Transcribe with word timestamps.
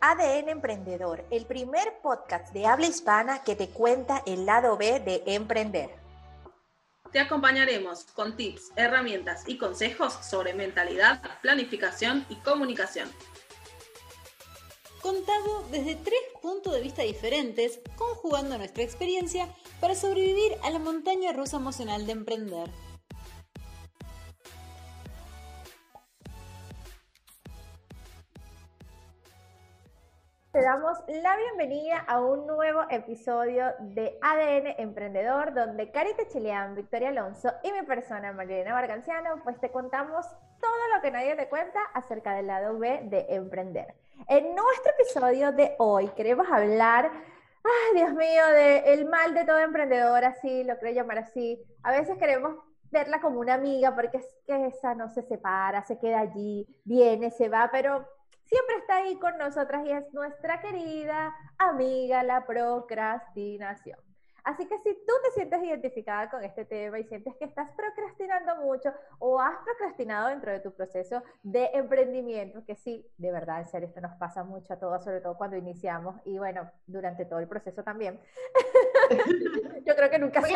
ADN 0.00 0.48
Emprendedor, 0.48 1.24
el 1.32 1.44
primer 1.44 1.98
podcast 2.02 2.52
de 2.52 2.66
habla 2.66 2.86
hispana 2.86 3.42
que 3.42 3.56
te 3.56 3.68
cuenta 3.68 4.22
el 4.26 4.46
lado 4.46 4.76
B 4.76 5.00
de 5.00 5.24
emprender. 5.26 5.90
Te 7.10 7.18
acompañaremos 7.18 8.04
con 8.14 8.36
tips, 8.36 8.70
herramientas 8.76 9.42
y 9.48 9.58
consejos 9.58 10.12
sobre 10.12 10.54
mentalidad, 10.54 11.20
planificación 11.42 12.24
y 12.28 12.36
comunicación. 12.36 13.10
Contado 15.02 15.64
desde 15.72 15.96
tres 15.96 16.20
puntos 16.42 16.74
de 16.74 16.80
vista 16.80 17.02
diferentes, 17.02 17.80
conjugando 17.96 18.56
nuestra 18.56 18.84
experiencia 18.84 19.48
para 19.80 19.96
sobrevivir 19.96 20.52
a 20.62 20.70
la 20.70 20.78
montaña 20.78 21.32
rusa 21.32 21.56
emocional 21.56 22.06
de 22.06 22.12
emprender. 22.12 22.70
Te 30.58 30.64
damos 30.64 30.98
la 31.06 31.36
bienvenida 31.36 31.98
a 32.08 32.20
un 32.20 32.44
nuevo 32.44 32.80
episodio 32.90 33.66
de 33.78 34.18
ADN 34.20 34.74
Emprendedor, 34.78 35.54
donde 35.54 35.92
Carita 35.92 36.26
Chileán, 36.26 36.74
Victoria 36.74 37.10
Alonso 37.10 37.52
y 37.62 37.70
mi 37.70 37.82
persona, 37.82 38.32
Marilena 38.32 38.72
Barganciano, 38.72 39.40
pues 39.44 39.60
te 39.60 39.70
contamos 39.70 40.26
todo 40.60 40.96
lo 40.96 41.00
que 41.00 41.12
nadie 41.12 41.36
te 41.36 41.48
cuenta 41.48 41.78
acerca 41.94 42.34
del 42.34 42.48
lado 42.48 42.76
B 42.76 43.02
de 43.04 43.26
emprender. 43.28 43.94
En 44.26 44.56
nuestro 44.56 44.92
episodio 44.98 45.52
de 45.52 45.76
hoy 45.78 46.08
queremos 46.16 46.48
hablar, 46.50 47.08
ay 47.62 47.94
Dios 47.94 48.12
mío, 48.14 48.46
del 48.48 49.08
mal 49.08 49.34
de 49.34 49.44
todo 49.44 49.60
emprendedor, 49.60 50.24
así 50.24 50.64
lo 50.64 50.76
creo 50.78 50.92
llamar 50.92 51.18
así. 51.18 51.64
A 51.84 51.92
veces 51.92 52.18
queremos 52.18 52.56
verla 52.90 53.20
como 53.20 53.38
una 53.38 53.54
amiga 53.54 53.94
porque 53.94 54.16
es 54.16 54.36
que 54.44 54.66
esa 54.66 54.96
no 54.96 55.08
se 55.08 55.22
separa, 55.22 55.84
se 55.84 56.00
queda 56.00 56.18
allí, 56.18 56.66
viene, 56.84 57.30
se 57.30 57.48
va, 57.48 57.68
pero 57.70 58.17
siempre 58.48 58.76
está 58.76 58.96
ahí 58.96 59.16
con 59.18 59.36
nosotras 59.38 59.86
y 59.86 59.92
es 59.92 60.12
nuestra 60.12 60.60
querida 60.60 61.34
amiga 61.58 62.22
la 62.22 62.46
procrastinación. 62.46 63.98
Así 64.48 64.66
que 64.66 64.78
si 64.78 64.94
tú 64.94 65.12
te 65.24 65.30
sientes 65.32 65.62
identificada 65.62 66.30
con 66.30 66.42
este 66.42 66.64
tema 66.64 66.98
y 66.98 67.04
sientes 67.04 67.36
que 67.36 67.44
estás 67.44 67.70
procrastinando 67.72 68.56
mucho 68.56 68.94
o 69.18 69.38
has 69.38 69.54
procrastinado 69.62 70.28
dentro 70.28 70.50
de 70.50 70.60
tu 70.60 70.72
proceso 70.72 71.22
de 71.42 71.68
emprendimiento, 71.74 72.64
que 72.64 72.74
sí, 72.74 73.06
de 73.18 73.30
verdad, 73.30 73.60
en 73.60 73.68
serio, 73.68 73.88
esto 73.88 74.00
nos 74.00 74.16
pasa 74.16 74.44
mucho 74.44 74.72
a 74.72 74.78
todos, 74.78 75.04
sobre 75.04 75.20
todo 75.20 75.36
cuando 75.36 75.58
iniciamos 75.58 76.16
y 76.24 76.38
bueno, 76.38 76.70
durante 76.86 77.26
todo 77.26 77.40
el 77.40 77.48
proceso 77.48 77.82
también. 77.82 78.18
Yo 79.84 79.94
creo 79.94 80.08
que 80.08 80.18
nunca... 80.18 80.40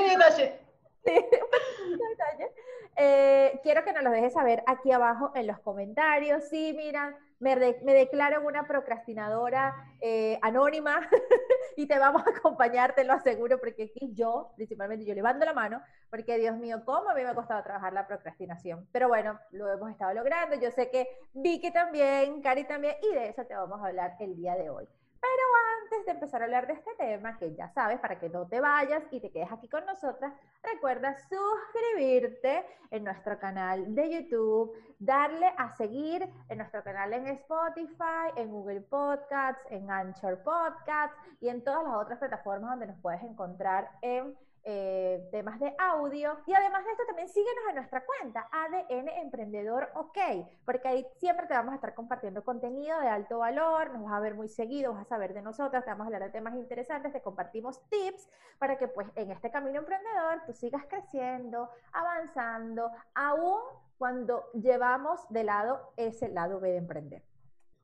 Eh, 2.95 3.59
quiero 3.63 3.85
que 3.85 3.93
nos 3.95 4.03
lo 4.03 4.11
dejes 4.11 4.35
saber 4.35 4.63
aquí 4.67 4.93
abajo 4.93 5.33
en 5.35 5.47
los 5.47 5.59
comentarios. 5.61 6.45
Sí, 6.51 6.75
mira, 6.77 7.19
me, 7.43 7.57
declaro 7.95 8.47
una 8.47 8.67
procrastinadora 8.67 9.75
eh, 10.01 10.39
anónima 10.43 11.01
y 11.77 11.87
te 11.87 11.99
vamos 11.99 12.23
a 12.27 12.31
acompañar, 12.31 12.95
te 12.95 13.05
lo 13.05 13.13
aseguro, 13.13 13.59
porque 13.59 13.85
aquí 13.85 14.13
yo, 14.15 14.53
principalmente 14.55 15.05
yo 15.05 15.15
levanto 15.15 15.45
la 15.45 15.53
mano, 15.53 15.83
porque 16.09 16.39
Dios 16.39 16.57
mío, 16.57 16.83
cómo 16.85 17.11
a 17.11 17.15
mí 17.15 17.23
me 17.23 17.31
ha 17.31 17.35
costado 17.35 17.63
trabajar 17.63 17.93
la 17.93 18.07
procrastinación. 18.07 18.87
Pero 18.93 19.09
bueno, 19.09 19.39
lo 19.51 19.71
hemos 19.71 19.91
estado 19.91 20.15
logrando. 20.15 20.57
Yo 20.57 20.71
sé 20.71 20.89
que 20.91 21.09
Vicky 21.35 21.73
también, 21.73 22.41
Cari 22.43 22.65
también, 22.65 22.95
y 23.03 23.15
de 23.15 23.29
eso 23.29 23.45
te 23.45 23.55
vamos 23.55 23.81
a 23.83 23.89
hablar 23.89 24.15
el 24.21 24.37
día 24.37 24.55
de 24.55 24.71
hoy. 24.71 24.87
Pero 25.23 25.45
antes 25.81 26.05
de 26.05 26.11
empezar 26.11 26.43
a 26.43 26.47
hablar 26.47 26.67
de 26.67 26.73
este 26.73 26.93
tema, 26.97 27.39
que 27.39 27.55
ya 27.55 27.69
sabes, 27.69 28.01
para 28.01 28.19
que 28.19 28.29
no 28.29 28.49
te 28.49 28.61
vayas 28.61 29.05
y 29.13 29.21
te 29.21 29.31
quedes 29.31 29.53
aquí 29.53 29.69
con 29.69 29.87
nosotras, 29.87 30.33
recuerda 30.65 31.17
suscribirte 31.17 32.67
en 32.91 33.05
nuestro 33.05 33.39
canal 33.39 33.95
de 33.95 34.11
YouTube, 34.11 34.73
darle 34.99 35.47
a 35.57 35.77
seguir 35.77 36.29
en 36.49 36.59
nuestro 36.59 36.83
canal 36.83 37.13
en 37.13 37.29
Spotify, 37.29 38.33
en 38.35 38.51
Google 38.51 38.81
Podcasts, 38.81 39.65
en 39.71 39.89
Anchor 39.93 40.43
Podcasts 40.43 41.17
y 41.41 41.49
en 41.49 41.63
todas 41.63 41.85
las 41.85 41.95
otras 41.95 42.19
plataformas 42.19 42.71
donde 42.71 42.89
nos 42.89 43.01
puedes 43.01 43.23
encontrar 43.23 43.89
en 44.03 44.37
eh, 44.65 45.29
temas 45.31 45.59
de 45.59 45.75
audio. 45.79 46.39
Y 46.47 46.55
además 46.55 46.85
de 46.85 46.93
esto, 46.93 47.05
también 47.07 47.29
síguenos 47.29 47.65
en 47.69 47.75
nuestra 47.77 48.05
cuenta, 48.05 48.49
ADN 48.53 49.09
Emprendedor 49.09 49.91
OK, 49.95 50.19
porque 50.65 50.89
ahí 50.89 51.07
siempre 51.17 51.47
te 51.47 51.55
vamos 51.55 51.73
a 51.73 51.77
estar 51.77 51.95
compartiendo 51.95 52.45
contenido 52.45 52.99
de 53.01 53.09
alto 53.09 53.39
valor, 53.39 53.93
nos 53.93 54.05
vas 54.05 54.15
a 54.15 54.21
ver 54.21 54.35
muy 54.35 54.49
seguido, 54.49 54.93
vas 54.93 55.03
a 55.03 55.09
saber 55.09 55.35
de 55.35 55.43
nosotras, 55.43 55.85
te 55.85 55.91
vamos 55.91 56.05
a 56.05 56.07
hablar 56.07 56.23
de 56.23 56.31
temas 56.31 56.55
interesantes, 56.55 57.13
te 57.13 57.23
compartimos 57.23 57.81
tips 57.89 58.29
para 58.59 58.79
que 58.79 58.89
pues 58.89 59.09
en 59.17 59.31
este 59.31 59.51
camino 59.51 59.81
emprendedor 59.81 60.43
tú 60.47 60.53
sigas 60.53 60.85
creciendo, 60.89 61.69
avanzando, 61.93 62.91
aún 63.15 63.61
cuando 63.99 64.51
llevamos 64.53 65.21
de 65.29 65.45
lado 65.45 65.93
ese 65.97 66.29
lado 66.29 66.61
B 66.61 66.71
de 66.71 66.77
emprender. 66.79 67.32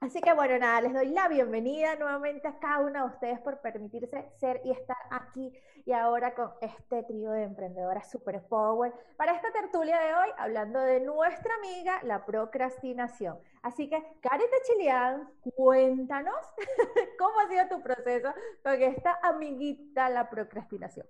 Así 0.00 0.20
que 0.20 0.32
bueno, 0.32 0.56
nada, 0.58 0.80
les 0.80 0.94
doy 0.94 1.08
la 1.08 1.26
bienvenida 1.26 1.96
nuevamente 1.96 2.46
a 2.46 2.60
cada 2.60 2.78
una 2.78 3.00
de 3.02 3.08
ustedes 3.08 3.40
por 3.40 3.60
permitirse 3.60 4.30
ser 4.38 4.60
y 4.64 4.70
estar 4.70 4.96
aquí 5.10 5.52
y 5.84 5.92
ahora 5.92 6.36
con 6.36 6.52
este 6.60 7.02
trío 7.02 7.32
de 7.32 7.42
emprendedoras 7.42 8.08
super 8.08 8.40
power 8.46 8.92
para 9.16 9.32
esta 9.32 9.50
tertulia 9.50 9.98
de 9.98 10.14
hoy 10.14 10.28
hablando 10.38 10.78
de 10.78 11.00
nuestra 11.00 11.52
amiga 11.56 12.00
la 12.04 12.24
procrastinación. 12.24 13.40
Así 13.62 13.88
que, 13.88 14.00
Carita 14.20 14.56
Chileán, 14.68 15.28
cuéntanos 15.56 16.46
cómo 17.18 17.40
ha 17.40 17.48
sido 17.48 17.68
tu 17.68 17.82
proceso 17.82 18.32
con 18.62 18.80
esta 18.80 19.18
amiguita 19.24 20.08
la 20.10 20.30
procrastinación. 20.30 21.06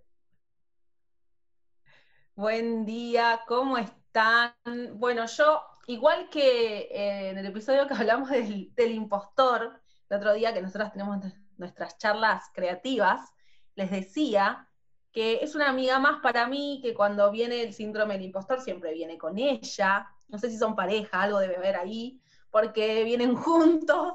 Buen 2.35 2.87
día, 2.87 3.41
¿cómo 3.47 3.77
están? 3.77 4.55
Bueno, 4.95 5.27
yo 5.27 5.61
igual 5.89 6.29
que 6.29 6.81
eh, 6.91 7.31
en 7.31 7.39
el 7.39 7.47
episodio 7.47 7.87
que 7.87 7.95
hablamos 7.95 8.31
del, 8.31 8.93
impostor, 8.93 9.81
el 10.11 10.17
otro 10.17 10.35
día 10.35 10.53
que 10.53 10.61
nosotras 10.61 10.93
tenemos 10.93 11.19
nuestras 11.57 11.97
charlas 11.97 12.45
creativas, 12.55 13.33
les 13.75 13.91
decía 13.91 14.69
que 15.13 15.43
es 15.43 15.55
una 15.55 15.71
amiga 15.71 15.99
más 15.99 16.21
para 16.21 16.47
mí, 16.47 16.81
que 16.83 16.93
cuando 16.93 17.31
viene 17.31 17.63
el 17.63 17.73
síndrome 17.73 18.15
del 18.15 18.27
impostor 18.27 18.61
siempre 18.61 18.93
viene 18.93 19.17
con 19.17 19.39
ella, 19.39 20.07
no 20.29 20.39
sé 20.39 20.51
si 20.51 20.59
son 20.59 20.77
pareja, 20.77 21.23
algo 21.23 21.39
debe 21.39 21.57
haber 21.57 21.77
ahí, 21.77 22.21
porque 22.51 23.03
vienen 23.05 23.35
juntos, 23.37 24.13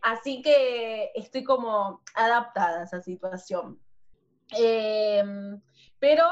así 0.00 0.40
que 0.40 1.12
estoy 1.14 1.44
como 1.44 2.02
adaptada 2.14 2.80
a 2.80 2.84
esa 2.84 3.02
situación. 3.02 3.78
Em, 4.52 5.60
pero 5.98 6.24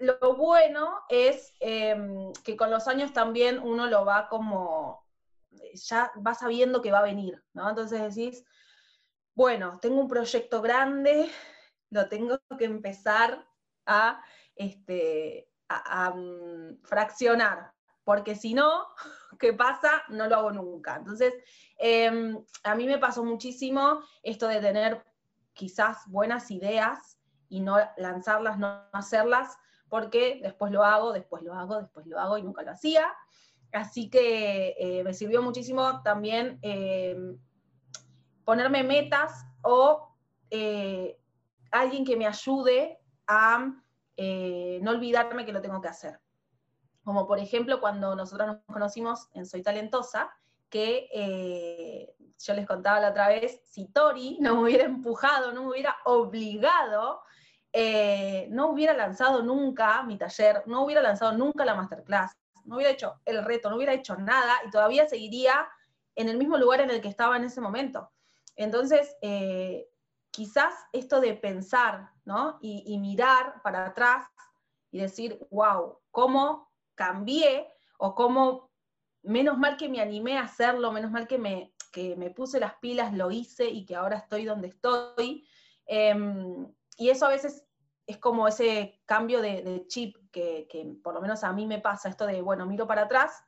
lo 0.00 0.34
bueno 0.34 1.02
es 1.08 1.54
em, 1.60 2.32
que 2.44 2.56
con 2.56 2.70
los 2.70 2.88
años 2.88 3.12
también 3.12 3.58
uno 3.58 3.86
lo 3.86 4.04
va 4.04 4.28
como, 4.28 5.06
ya 5.74 6.10
va 6.26 6.34
sabiendo 6.34 6.80
que 6.80 6.90
va 6.90 7.00
a 7.00 7.02
venir, 7.02 7.42
¿no? 7.52 7.68
Entonces 7.68 8.14
decís, 8.14 8.44
bueno, 9.34 9.78
tengo 9.80 10.00
un 10.00 10.08
proyecto 10.08 10.62
grande, 10.62 11.30
lo 11.90 12.08
tengo 12.08 12.38
que 12.58 12.64
empezar 12.64 13.46
a, 13.84 14.22
este, 14.56 15.50
a, 15.68 16.10
mm, 16.14 16.82
fraccionar, 16.82 17.72
porque 18.02 18.34
si 18.34 18.54
no, 18.54 18.86
¿qué 19.38 19.52
pasa? 19.52 20.02
No 20.08 20.28
lo 20.28 20.36
hago 20.36 20.50
nunca. 20.50 20.96
Entonces, 20.96 21.34
em, 21.76 22.42
a 22.64 22.74
mí 22.74 22.86
me 22.86 22.98
pasó 22.98 23.22
muchísimo 23.22 24.00
esto 24.22 24.48
de 24.48 24.60
tener 24.60 25.04
quizás 25.52 25.98
buenas 26.06 26.50
ideas 26.50 27.18
y 27.50 27.60
no 27.60 27.76
lanzarlas, 27.98 28.58
no 28.58 28.88
hacerlas, 28.92 29.58
porque 29.90 30.40
después 30.40 30.72
lo 30.72 30.84
hago, 30.84 31.12
después 31.12 31.42
lo 31.42 31.52
hago, 31.52 31.80
después 31.80 32.06
lo 32.06 32.18
hago 32.18 32.38
y 32.38 32.42
nunca 32.42 32.62
lo 32.62 32.70
hacía. 32.70 33.12
Así 33.72 34.08
que 34.08 34.76
eh, 34.78 35.04
me 35.04 35.12
sirvió 35.12 35.42
muchísimo 35.42 36.02
también 36.02 36.58
eh, 36.62 37.36
ponerme 38.44 38.84
metas 38.84 39.44
o 39.62 40.16
eh, 40.48 41.18
alguien 41.70 42.04
que 42.04 42.16
me 42.16 42.26
ayude 42.26 42.98
a 43.26 43.74
no 44.16 44.90
olvidarme 44.90 45.46
que 45.46 45.52
lo 45.52 45.62
tengo 45.62 45.80
que 45.80 45.88
hacer. 45.88 46.20
Como 47.04 47.26
por 47.26 47.38
ejemplo 47.38 47.80
cuando 47.80 48.14
nosotros 48.14 48.48
nos 48.48 48.58
conocimos 48.66 49.28
en 49.32 49.46
Soy 49.46 49.62
Talentosa, 49.62 50.30
que 50.68 52.14
yo 52.38 52.54
les 52.54 52.66
contaba 52.66 53.00
la 53.00 53.10
otra 53.10 53.28
vez, 53.28 53.62
si 53.64 53.86
Tori 53.86 54.36
no 54.40 54.56
me 54.56 54.62
hubiera 54.64 54.84
empujado, 54.84 55.52
no 55.52 55.62
me 55.62 55.70
hubiera 55.70 55.96
obligado 56.04 57.22
eh, 57.72 58.48
no 58.50 58.70
hubiera 58.70 58.94
lanzado 58.94 59.42
nunca 59.42 60.02
mi 60.02 60.18
taller, 60.18 60.62
no 60.66 60.84
hubiera 60.84 61.02
lanzado 61.02 61.32
nunca 61.32 61.64
la 61.64 61.74
masterclass, 61.74 62.36
no 62.64 62.76
hubiera 62.76 62.92
hecho 62.92 63.20
el 63.24 63.44
reto, 63.44 63.70
no 63.70 63.76
hubiera 63.76 63.94
hecho 63.94 64.16
nada 64.16 64.56
y 64.66 64.70
todavía 64.70 65.08
seguiría 65.08 65.68
en 66.16 66.28
el 66.28 66.36
mismo 66.36 66.56
lugar 66.56 66.80
en 66.80 66.90
el 66.90 67.00
que 67.00 67.08
estaba 67.08 67.36
en 67.36 67.44
ese 67.44 67.60
momento. 67.60 68.10
Entonces, 68.56 69.16
eh, 69.22 69.88
quizás 70.30 70.74
esto 70.92 71.20
de 71.20 71.34
pensar 71.34 72.10
y, 72.60 72.98
mirar 72.98 73.60
para 73.62 73.86
atrás 73.86 74.26
y 74.90 75.00
decir, 75.00 75.38
wow, 75.50 75.98
cómo 76.10 76.70
cambié 76.94 77.68
o 77.98 78.14
cómo, 78.14 78.70
menos 79.22 79.58
mal 79.58 79.76
que 79.76 79.88
me 79.88 80.00
animé 80.00 80.38
a 80.38 80.42
hacerlo, 80.42 80.92
menos 80.92 81.10
mal 81.10 81.26
que 81.26 81.38
me, 81.38 81.72
que 81.92 82.16
me 82.16 82.30
puse 82.30 82.60
las 82.60 82.74
pilas, 82.74 83.12
lo 83.12 83.30
hice 83.30 83.68
y 83.68 83.84
que 83.84 83.96
ahora 83.96 84.18
estoy 84.18 84.44
donde 84.44 84.68
estoy. 84.68 85.46
Em, 85.86 86.72
y 87.00 87.08
eso 87.08 87.24
a 87.24 87.30
veces 87.30 87.64
es 88.06 88.18
como 88.18 88.46
ese 88.46 89.00
cambio 89.06 89.40
de, 89.40 89.84
chip 89.86 90.16
que, 90.30 90.68
por 91.02 91.14
lo 91.14 91.22
menos 91.22 91.42
a 91.44 91.52
mí 91.54 91.66
me 91.66 91.78
pasa, 91.78 92.10
esto 92.10 92.26
de, 92.26 92.42
bueno, 92.42 92.66
miro 92.66 92.86
para 92.86 93.02
atrás 93.02 93.42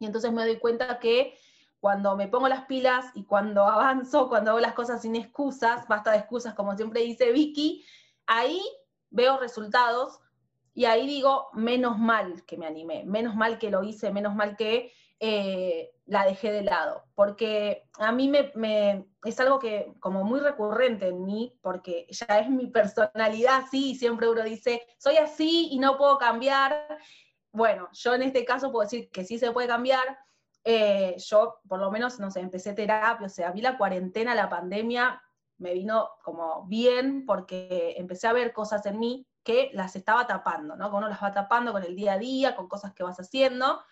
y 0.00 0.06
entonces 0.06 0.32
me 0.32 0.44
doy 0.44 0.58
cuenta 0.58 0.98
que 0.98 1.38
cuando 1.78 2.16
me 2.16 2.26
pongo 2.26 2.48
las 2.48 2.64
pilas 2.64 3.06
y 3.14 3.22
cuando 3.22 3.64
avanzo, 3.68 4.28
cuando 4.28 4.50
hago 4.50 4.60
las 4.60 4.74
cosas 4.74 5.02
sin 5.02 5.14
excusas, 5.14 5.86
basta 5.86 6.10
de 6.10 6.18
excusas, 6.18 6.54
como 6.54 6.76
siempre 6.76 7.02
dice 7.02 7.30
Vicky, 7.30 7.84
ahí 8.26 8.60
veo 9.10 9.38
resultados 9.38 10.18
y 10.74 10.86
ahí 10.86 11.06
digo, 11.06 11.46
menos 11.52 11.96
mal 11.96 12.44
que 12.44 12.56
me 12.56 12.66
animé, 12.66 13.04
menos 13.04 13.36
mal 13.36 13.56
que 13.60 13.70
lo 13.70 13.84
hice, 13.84 14.10
menos 14.10 14.34
mal 14.34 14.56
que 14.56 14.92
eh, 15.22 15.92
la 16.06 16.24
dejé 16.24 16.50
de 16.50 16.62
lado, 16.62 17.04
porque 17.14 17.88
a 17.98 18.10
mí 18.10 18.28
me, 18.28 19.06
es 19.22 19.38
algo 19.38 19.58
que 19.58 19.92
como 20.00 20.24
muy 20.24 20.40
recurrente 20.40 21.08
en 21.08 21.24
mí, 21.24 21.56
porque 21.60 22.06
ya 22.08 22.38
es 22.38 22.48
mi 22.48 22.66
personalidad 22.68 23.64
así, 23.64 23.94
siempre 23.94 24.28
uno 24.28 24.42
dice, 24.42 24.82
soy 24.98 25.18
así 25.18 25.68
y 25.70 25.78
no 25.78 25.98
puedo 25.98 26.16
cambiar. 26.18 26.86
Bueno, 27.52 27.88
yo 27.92 28.14
en 28.14 28.22
este 28.22 28.44
caso 28.46 28.72
puedo 28.72 28.84
decir 28.88 29.10
que 29.10 29.24
sí 29.24 29.38
se 29.38 29.52
puede 29.52 29.68
cambiar, 29.68 30.18
eh, 30.64 31.16
yo 31.18 31.60
por 31.68 31.78
lo 31.78 31.90
menos, 31.90 32.18
no 32.18 32.30
sé, 32.30 32.40
empecé 32.40 32.72
terapia, 32.72 33.26
o 33.26 33.30
sea, 33.30 33.52
vi 33.52 33.60
la 33.60 33.76
cuarentena, 33.76 34.34
la 34.34 34.48
pandemia, 34.48 35.22
me 35.58 35.74
vino 35.74 36.08
como 36.24 36.64
bien 36.66 37.26
porque 37.26 37.94
empecé 37.98 38.26
a 38.26 38.32
ver 38.32 38.54
cosas 38.54 38.86
en 38.86 38.98
mí 38.98 39.26
que 39.42 39.70
las 39.74 39.96
estaba 39.96 40.26
tapando, 40.26 40.76
¿no? 40.76 40.90
Que 40.90 40.96
uno 40.96 41.08
las 41.08 41.22
va 41.22 41.32
tapando 41.32 41.72
con 41.72 41.84
el 41.84 41.94
día 41.94 42.14
a 42.14 42.18
día, 42.18 42.56
con 42.56 42.68
cosas 42.68 42.94
que 42.94 43.02
vas 43.02 43.20
haciendo, 43.20 43.82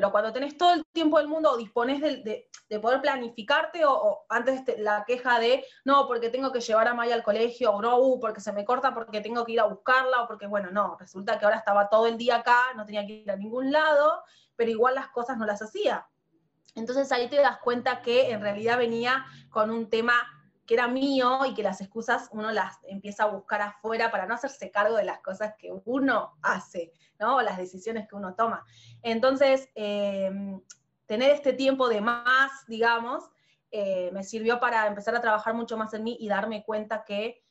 pero 0.00 0.12
cuando 0.12 0.32
tenés 0.32 0.56
todo 0.56 0.72
el 0.72 0.82
tiempo 0.94 1.18
del 1.18 1.28
mundo 1.28 1.50
o 1.50 1.58
disponés 1.58 2.00
de, 2.00 2.48
poder 2.80 3.02
planificarte, 3.02 3.84
o, 3.84 4.24
antes 4.30 4.62
la 4.78 5.04
queja 5.06 5.38
de, 5.38 5.62
no, 5.84 6.06
porque 6.06 6.30
tengo 6.30 6.50
que 6.50 6.60
llevar 6.60 6.88
a 6.88 6.94
Maya 6.94 7.14
al 7.14 7.22
colegio, 7.22 7.70
o 7.70 7.82
no, 7.82 7.98
uh, 7.98 8.18
porque 8.18 8.40
se 8.40 8.50
me 8.54 8.64
corta 8.64 8.94
porque 8.94 9.20
tengo 9.20 9.44
que 9.44 9.52
ir 9.52 9.60
a 9.60 9.66
buscarla, 9.66 10.22
o 10.22 10.26
porque, 10.26 10.46
bueno, 10.46 10.70
no, 10.70 10.96
resulta 10.98 11.38
que 11.38 11.44
ahora 11.44 11.58
estaba 11.58 11.90
todo 11.90 12.06
el 12.06 12.16
día 12.16 12.36
acá, 12.36 12.72
no 12.76 12.86
tenía 12.86 13.04
que 13.06 13.12
ir 13.12 13.30
a 13.30 13.36
ningún 13.36 13.70
lado, 13.70 14.22
pero 14.56 14.70
igual 14.70 14.94
las 14.94 15.08
cosas 15.08 15.36
no 15.36 15.44
las 15.44 15.60
hacía. 15.60 16.06
Entonces 16.74 17.12
ahí 17.12 17.28
te 17.28 17.36
das 17.36 17.58
cuenta 17.58 18.00
que 18.00 18.30
en 18.30 18.40
realidad 18.40 18.78
venía 18.78 19.26
con 19.50 19.70
un 19.70 19.90
tema 19.90 20.14
que 20.70 20.74
era 20.74 20.86
mío 20.86 21.40
y 21.46 21.52
que 21.52 21.64
las 21.64 21.80
excusas 21.80 22.28
uno 22.30 22.52
las 22.52 22.78
empieza 22.84 23.24
a 23.24 23.26
buscar 23.26 23.60
afuera 23.60 24.12
para 24.12 24.26
no 24.26 24.34
hacerse 24.34 24.70
cargo 24.70 24.94
de 24.94 25.02
las 25.02 25.18
cosas 25.18 25.56
que 25.58 25.72
uno 25.84 26.38
hace, 26.42 26.92
¿no? 27.18 27.38
O 27.38 27.42
las 27.42 27.56
decisiones 27.56 28.06
que 28.06 28.14
uno 28.14 28.36
toma. 28.36 28.64
Entonces, 29.02 29.68
em, 29.74 30.60
tener 31.06 31.32
este 31.32 31.54
tiempo 31.54 31.88
de 31.88 32.00
más, 32.00 32.52
digamos, 32.68 33.28
eh, 33.72 34.12
me 34.12 34.22
sirvió 34.22 34.60
para 34.60 34.86
empezar 34.86 35.16
a 35.16 35.20
trabajar 35.20 35.54
mucho 35.54 35.76
más 35.76 35.92
en 35.92 36.04
mí 36.04 36.16
y 36.20 36.28
darme 36.28 36.62
cuenta 36.64 37.02
que 37.04 37.42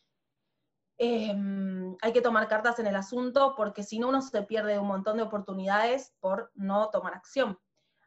em, 0.98 1.98
hay 2.02 2.14
que 2.14 2.22
tomar 2.22 2.48
cartas 2.48 2.80
en 2.80 2.88
el 2.88 2.96
asunto 2.96 3.54
porque 3.58 3.84
si 3.84 4.00
no 4.00 4.08
uno 4.08 4.22
se 4.22 4.44
pierde 4.44 4.80
un 4.80 4.88
montón 4.88 5.18
de 5.18 5.24
oportunidades 5.24 6.14
por 6.22 6.52
no 6.56 6.90
tomar 6.90 7.16
acción. 7.16 7.60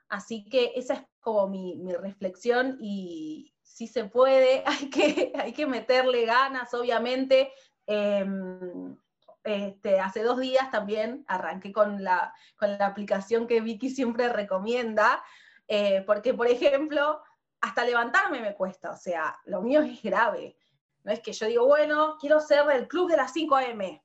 Así 0.09 0.47
que 0.49 0.73
esa 0.75 0.95
es 0.95 1.03
como 1.21 1.49
mi, 1.49 1.83
reflexión 2.01 2.79
y 2.81 3.52
si 3.73 3.87
se 3.87 4.05
puede, 4.05 4.63
hay 4.67 4.91
que, 4.91 5.33
hay 5.35 5.53
que 5.53 5.67
meterle 5.67 6.27
ganas, 6.27 6.73
obviamente. 6.75 7.53
Em, 7.87 8.97
este, 9.45 9.99
hace 9.99 10.23
dos 10.23 10.39
días 10.39 10.71
también 10.71 11.25
arranqué 11.27 11.73
con 11.73 12.05
la, 12.05 12.33
con 12.57 12.79
la 12.79 12.87
aplicación 12.87 13.47
que 13.47 13.61
Vicky 13.61 13.91
siempre 13.91 14.29
recomienda, 14.29 15.23
eh, 15.67 16.03
porque, 16.07 16.35
por 16.35 16.47
ejemplo, 16.47 17.23
hasta 17.61 17.85
levantarme 17.85 18.41
me 18.41 18.55
cuesta, 18.55 18.91
o 18.91 18.97
sea, 18.97 19.39
lo 19.47 19.63
mío 19.63 19.81
es 19.83 20.03
grave. 20.03 20.57
No 21.05 21.11
es 21.11 21.21
que 21.21 21.33
yo 21.33 21.47
digo, 21.47 21.67
bueno, 21.67 22.17
quiero 22.21 22.41
ser 22.41 22.67
del 22.67 22.87
club 22.87 23.11
de 23.11 23.17
las 23.17 23.33
5 23.33 23.57
AM 23.57 24.02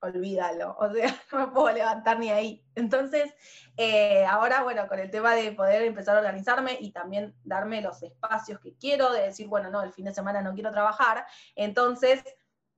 olvídalo, 0.00 0.76
o 0.78 0.92
sea, 0.92 1.08
no 1.32 1.38
me 1.38 1.46
puedo 1.48 1.72
levantar 1.72 2.18
ni 2.18 2.30
ahí. 2.30 2.64
Entonces, 2.74 3.34
eh, 3.76 4.24
ahora, 4.26 4.62
bueno, 4.62 4.86
con 4.88 4.98
el 4.98 5.10
tema 5.10 5.34
de 5.34 5.52
poder 5.52 5.82
empezar 5.82 6.16
a 6.16 6.20
organizarme 6.20 6.76
y 6.80 6.92
también 6.92 7.34
darme 7.44 7.82
los 7.82 8.02
espacios 8.02 8.60
que 8.60 8.74
quiero, 8.76 9.12
de 9.12 9.22
decir, 9.22 9.48
bueno, 9.48 9.70
no, 9.70 9.82
el 9.82 9.92
fin 9.92 10.04
de 10.04 10.14
semana 10.14 10.42
no 10.42 10.54
quiero 10.54 10.70
trabajar, 10.70 11.26
entonces 11.54 12.22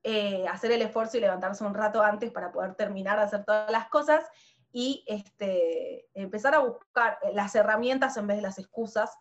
eh, 0.03 0.47
hacer 0.49 0.73
el 0.73 0.83
esfuerzo 0.83 1.19
y 1.19 1.21
levantarse 1.21 1.65
un 1.65 1.75
rato 1.75 2.03
antes 2.03 2.31
para 2.31 2.53
poder 2.53 2.75
terminar 2.75 3.19
de 3.19 3.25
hacer 3.25 3.45
todas 3.45 3.71
las 3.71 3.89
cosas 3.89 4.25
y 4.73 5.05
este, 5.07 6.09
empezar 6.15 6.55
a 6.55 6.61
buscar 6.61 7.19
las 7.35 7.55
herramientas 7.55 8.17
en 8.17 8.27
vez 8.27 8.37
de 8.37 8.43
las 8.43 8.59
excusas. 8.59 9.19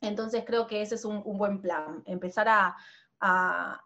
Entonces 0.00 0.44
creo 0.46 0.66
que 0.66 0.80
ese 0.80 0.94
es 0.94 1.04
un, 1.04 1.22
buen 1.36 1.60
plan, 1.60 2.02
empezar 2.06 2.48
a, 2.48 2.76
a 3.20 3.82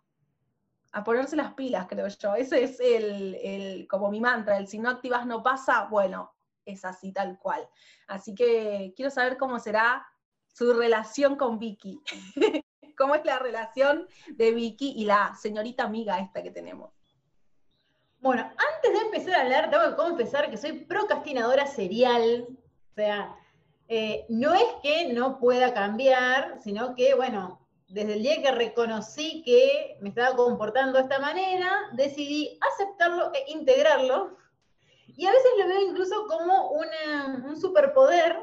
ponerse 1.03 1.37
las 1.37 1.55
pilas, 1.55 1.87
creo 1.89 2.07
yo. 2.09 2.35
Ese 2.35 2.65
es 2.65 2.79
el, 2.81 3.87
como 3.89 4.11
mi 4.11 4.21
mantra, 4.21 4.59
el 4.59 4.69
si 4.69 4.79
no 4.79 4.91
activas 4.91 5.27
no 5.27 5.43
pasa, 5.43 5.85
bueno, 5.85 6.35
es 6.65 6.85
así 6.85 7.13
tal 7.13 7.39
cual. 7.39 7.67
Así 8.07 8.35
que 8.35 8.93
quiero 8.95 9.11
saber 9.11 9.39
cómo 9.39 9.59
será 9.59 10.07
su 10.47 10.73
relación 10.75 11.37
con 11.37 11.59
Vicky. 11.59 12.01
¿Cómo 12.99 13.15
es 13.15 13.25
la 13.25 13.39
relación 13.39 14.07
de 14.29 14.53
Vicky 14.53 14.93
y 14.97 15.07
la 15.07 15.35
señorita 15.35 15.85
amiga 15.85 16.19
esta 16.21 16.43
que 16.43 16.51
tenemos? 16.51 16.93
Bueno, 18.21 18.43
antes 18.43 18.93
de 18.93 19.07
empezar 19.07 19.35
a 19.35 19.41
hablar, 19.41 19.71
tengo 19.71 19.89
que 19.89 19.97
confesar 19.97 20.51
que 20.51 20.57
soy 20.57 20.85
procrastinadora 20.85 21.67
serial. 21.67 22.47
O 22.91 22.95
sea, 22.95 23.35
eh, 23.89 24.27
no 24.29 24.55
es 24.55 24.69
que 24.83 25.13
no 25.13 25.39
pueda 25.39 25.75
cambiar, 25.75 26.61
sino 26.63 26.95
que, 26.95 27.15
bueno, 27.15 27.62
desde 27.93 28.15
el 28.15 28.23
día 28.23 28.41
que 28.41 28.51
reconocí 28.53 29.43
que 29.45 29.99
me 30.01 30.09
estaba 30.09 30.35
comportando 30.35 30.97
de 30.97 31.05
esta 31.05 31.19
manera, 31.19 31.91
decidí 31.93 32.59
aceptarlo 32.73 33.31
e 33.35 33.53
integrarlo. 33.53 34.39
Y 35.07 35.27
a 35.27 35.31
veces 35.31 35.51
lo 35.59 35.69
veo 35.69 35.91
incluso 35.91 36.27
como 36.27 36.71
un 36.71 37.61
superpoder, 37.61 38.39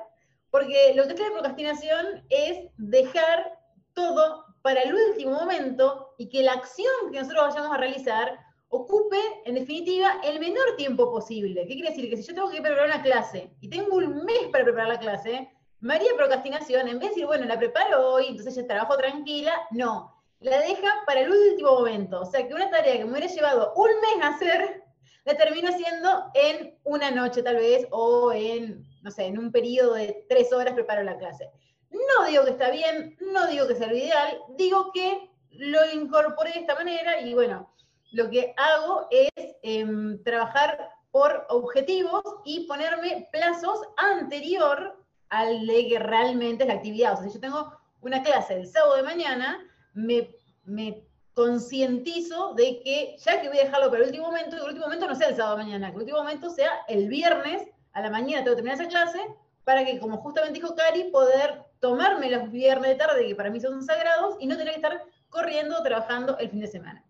porque 0.52 0.94
lo 0.96 1.08
que 1.08 1.14
es 1.14 1.20
la 1.20 1.32
procrastinación 1.32 2.24
es 2.30 2.70
dejar 2.78 3.60
todo 3.94 4.46
para 4.62 4.82
el 4.82 4.94
último 4.94 5.32
momento 5.32 6.14
y 6.20 6.30
que 6.30 6.44
la 6.44 6.54
acción 6.54 7.12
que 7.12 7.20
nosotros 7.20 7.48
vayamos 7.48 7.76
a 7.76 7.80
realizar 7.80 8.40
ocupe, 8.68 9.18
en 9.46 9.56
definitiva, 9.56 10.22
el 10.24 10.40
menor 10.40 10.76
tiempo 10.78 11.10
posible. 11.10 11.66
¿Qué 11.66 11.74
quiere 11.74 11.90
decir? 11.90 12.08
Que 12.08 12.18
si 12.18 12.28
yo 12.28 12.36
tengo 12.36 12.52
que 12.52 12.62
preparar 12.62 12.86
una 12.86 13.02
clase 13.02 13.52
y 13.62 13.70
tengo 13.70 13.96
un 13.96 14.26
mes 14.26 14.48
para 14.52 14.64
preparar 14.64 14.90
la 14.90 15.00
clase, 15.00 15.50
María 15.82 16.12
procrastinación, 16.16 16.88
en 16.88 17.00
vez 17.00 17.10
de 17.10 17.10
decir, 17.10 17.26
bueno, 17.26 17.46
la 17.46 17.58
preparo 17.58 18.14
hoy, 18.14 18.28
entonces 18.28 18.56
ya 18.56 18.68
trabajo 18.68 18.98
tranquila, 18.98 19.54
no, 19.72 20.14
la 20.42 20.60
deja 20.60 20.90
para 21.06 21.22
el 21.22 21.32
último 21.32 21.72
momento. 21.72 22.22
O 22.22 22.26
sea, 22.26 22.46
que 22.46 22.54
una 22.54 22.70
tarea 22.70 22.98
que 22.98 23.06
me 23.06 23.12
hubiera 23.12 23.28
llevado 23.28 23.74
un 23.76 23.90
mes 23.90 24.26
hacer, 24.26 24.84
la 25.26 25.36
termino 25.36 25.70
haciendo 25.70 26.32
en 26.34 26.78
una 26.84 27.12
noche 27.12 27.44
tal 27.44 27.58
vez, 27.58 27.88
o 27.92 28.34
en, 28.34 28.84
no 29.04 29.12
sé, 29.12 29.26
en 29.26 29.38
un 29.38 29.52
periodo 29.52 29.94
de 29.94 30.26
tres 30.28 30.52
horas 30.52 30.74
preparo 30.74 31.04
la 31.04 31.18
clase. 31.18 31.50
No 31.90 32.26
digo 32.28 32.44
que 32.44 32.52
está 32.52 32.72
bien, 32.72 33.18
no 33.20 33.48
digo 33.48 33.68
que 33.68 33.76
sea 33.76 33.88
lo 33.88 33.96
ideal, 33.96 34.38
digo 34.58 34.92
que 34.94 35.30
lo 35.52 35.80
incorporé 35.94 36.52
de 36.52 36.60
esta 36.60 36.76
manera 36.76 37.22
y 37.22 37.34
bueno, 37.34 37.74
lo 38.12 38.30
que 38.30 38.54
hago 38.58 39.08
es 39.12 39.30
em, 39.62 40.22
trabajar 40.24 40.90
por 41.12 41.46
objetivos 41.50 42.22
y 42.46 42.68
ponerme 42.68 43.28
plazos 43.32 43.82
anterior 43.98 44.99
al 45.30 45.66
de 45.68 45.88
que 45.88 46.00
realmente 46.00 46.64
es 46.64 46.68
la 46.68 46.76
actividad. 46.76 47.14
O 47.14 47.18
sea, 47.18 47.28
si 47.28 47.34
yo 47.34 47.40
tengo 47.40 47.72
una 48.02 48.24
clase 48.24 48.56
el 48.56 48.68
sábado 48.68 48.96
de 48.96 49.04
mañana, 49.04 49.60
me, 49.94 50.36
me 50.66 51.04
concientizo 51.34 52.54
de 52.54 52.82
que 52.82 53.16
ya 53.20 53.42
que 53.42 53.50
voy 53.50 53.60
a 53.60 53.64
dejarlo 53.64 53.90
para 53.90 54.04
el 54.04 54.10
último 54.10 54.28
momento, 54.28 54.52
que 54.52 54.58
el 54.58 54.68
último 54.68 54.86
momento 54.86 55.08
no 55.08 55.16
sea 55.16 55.30
el 55.30 55.36
sábado 55.36 55.58
de 55.58 55.64
mañana, 55.64 55.88
que 55.90 55.96
el 55.96 56.02
último 56.02 56.18
momento 56.20 56.50
sea 56.50 56.72
el 56.88 57.08
viernes 57.08 57.68
a 57.94 58.02
la 58.02 58.10
mañana, 58.10 58.44
tengo 58.44 58.56
que 58.56 58.62
terminar 58.62 58.82
esa 58.82 58.90
clase, 58.90 59.20
para 59.64 59.86
que, 59.86 60.00
como 60.00 60.18
justamente 60.18 60.60
dijo 60.60 60.76
Cari, 60.76 61.06
poder 61.12 61.64
tomarme 61.80 62.30
los 62.30 62.52
viernes 62.52 62.90
de 62.90 62.96
tarde, 62.96 63.28
que 63.28 63.36
para 63.36 63.50
mí 63.50 63.60
son 63.60 63.84
sagrados, 63.84 64.36
y 64.40 64.48
no 64.48 64.58
tener 64.58 64.74
que 64.74 64.82
estar 64.82 65.04
corriendo 65.30 65.78
o 65.78 65.84
trabajando 65.84 66.38
el 66.40 66.50
fin 66.50 66.60
de 66.60 66.68
semana. 66.68 67.06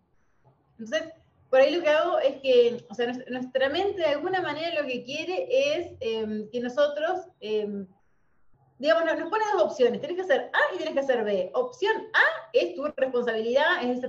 Entonces, 0.78 1.12
por 1.48 1.60
ahí 1.60 1.74
lo 1.74 1.82
que 1.82 1.88
hago 1.88 2.18
es 2.20 2.40
que, 2.40 2.86
o 2.88 2.94
sea, 2.94 3.12
nuestra 3.28 3.68
mente 3.68 4.00
de 4.00 4.06
alguna 4.06 4.40
manera 4.40 4.80
lo 4.80 4.86
que 4.86 5.02
quiere 5.02 5.48
es 5.50 5.92
em, 6.00 6.48
que 6.50 6.60
nosotros 6.60 7.20
em, 7.40 7.86
digamos, 8.80 9.04
nos, 9.04 9.28
pone 9.28 9.44
dos 9.52 9.62
opciones, 9.64 10.00
tienes 10.00 10.16
que 10.16 10.22
hacer 10.22 10.50
A 10.54 10.74
y 10.74 10.78
tienes 10.78 10.94
que 10.94 11.00
hacer 11.00 11.22
B. 11.22 11.50
Opción 11.52 11.94
A 12.14 12.48
es 12.54 12.74
tu 12.74 12.84
responsabilidad, 12.96 13.84
es 13.84 13.98
esa 13.98 14.08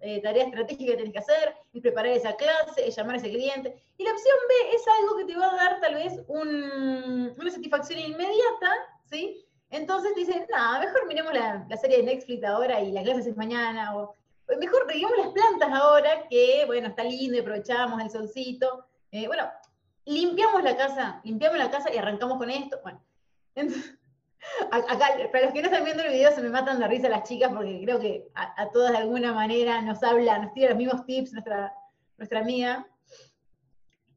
eh, 0.00 0.22
tarea 0.22 0.44
estratégica 0.44 0.92
que 0.92 0.96
tienes 0.96 1.12
que 1.12 1.18
hacer, 1.18 1.54
es 1.74 1.82
preparar 1.82 2.12
esa 2.12 2.34
clase, 2.34 2.88
es 2.88 2.96
llamar 2.96 3.16
a 3.16 3.18
ese 3.18 3.28
cliente. 3.28 3.76
Y 3.98 4.04
la 4.04 4.12
opción 4.12 4.36
B 4.48 4.76
es 4.76 4.82
algo 4.98 5.18
que 5.18 5.24
te 5.26 5.38
va 5.38 5.52
a 5.52 5.56
dar 5.56 5.80
tal 5.80 5.94
vez 5.94 6.14
una 6.26 7.50
satisfacción 7.50 7.98
inmediata, 7.98 8.72
¿sí? 9.04 9.46
Entonces 9.68 10.14
te 10.14 10.20
dicen, 10.20 10.46
nada, 10.50 10.80
mejor 10.80 11.06
miremos 11.06 11.34
la, 11.34 11.66
serie 11.76 11.98
de 11.98 12.04
Netflix 12.04 12.42
ahora 12.44 12.80
y 12.80 12.92
la 12.92 13.02
clase 13.02 13.28
es 13.28 13.36
mañana, 13.36 13.94
o 13.94 14.14
mejor 14.58 14.86
reguemos 14.86 15.18
las 15.18 15.28
plantas 15.28 15.70
ahora, 15.70 16.26
que, 16.30 16.64
bueno, 16.64 16.88
está 16.88 17.04
lindo 17.04 17.36
y 17.36 17.40
aprovechamos 17.40 18.00
el 18.00 18.10
solcito. 18.10 18.86
Eh, 19.12 19.26
bueno, 19.26 19.50
limpiamos 20.06 20.62
la 20.62 20.78
casa, 20.78 21.20
limpiamos 21.24 21.58
la 21.58 21.70
casa 21.70 21.92
y 21.92 21.98
arrancamos 21.98 22.38
con 22.38 22.48
esto. 22.48 22.80
Bueno, 22.82 23.02
Para 24.70 25.44
los 25.44 25.52
que 25.52 25.62
no 25.62 25.68
están 25.68 25.84
viendo 25.84 26.02
el 26.02 26.12
video, 26.12 26.32
se 26.32 26.42
me 26.42 26.50
matan 26.50 26.78
de 26.78 26.88
risa 26.88 27.08
las 27.08 27.28
chicas 27.28 27.50
porque 27.52 27.80
creo 27.82 27.98
que 27.98 28.28
a, 28.34 28.70
todas 28.70 28.92
de 28.92 28.98
alguna 28.98 29.32
manera 29.32 29.82
nos 29.82 30.02
habla, 30.02 30.38
nos 30.38 30.52
tira 30.52 30.70
los 30.70 30.78
mismos 30.78 31.04
tips 31.06 31.32
nuestra, 31.32 31.72
nuestra 32.16 32.40
amiga, 32.40 32.86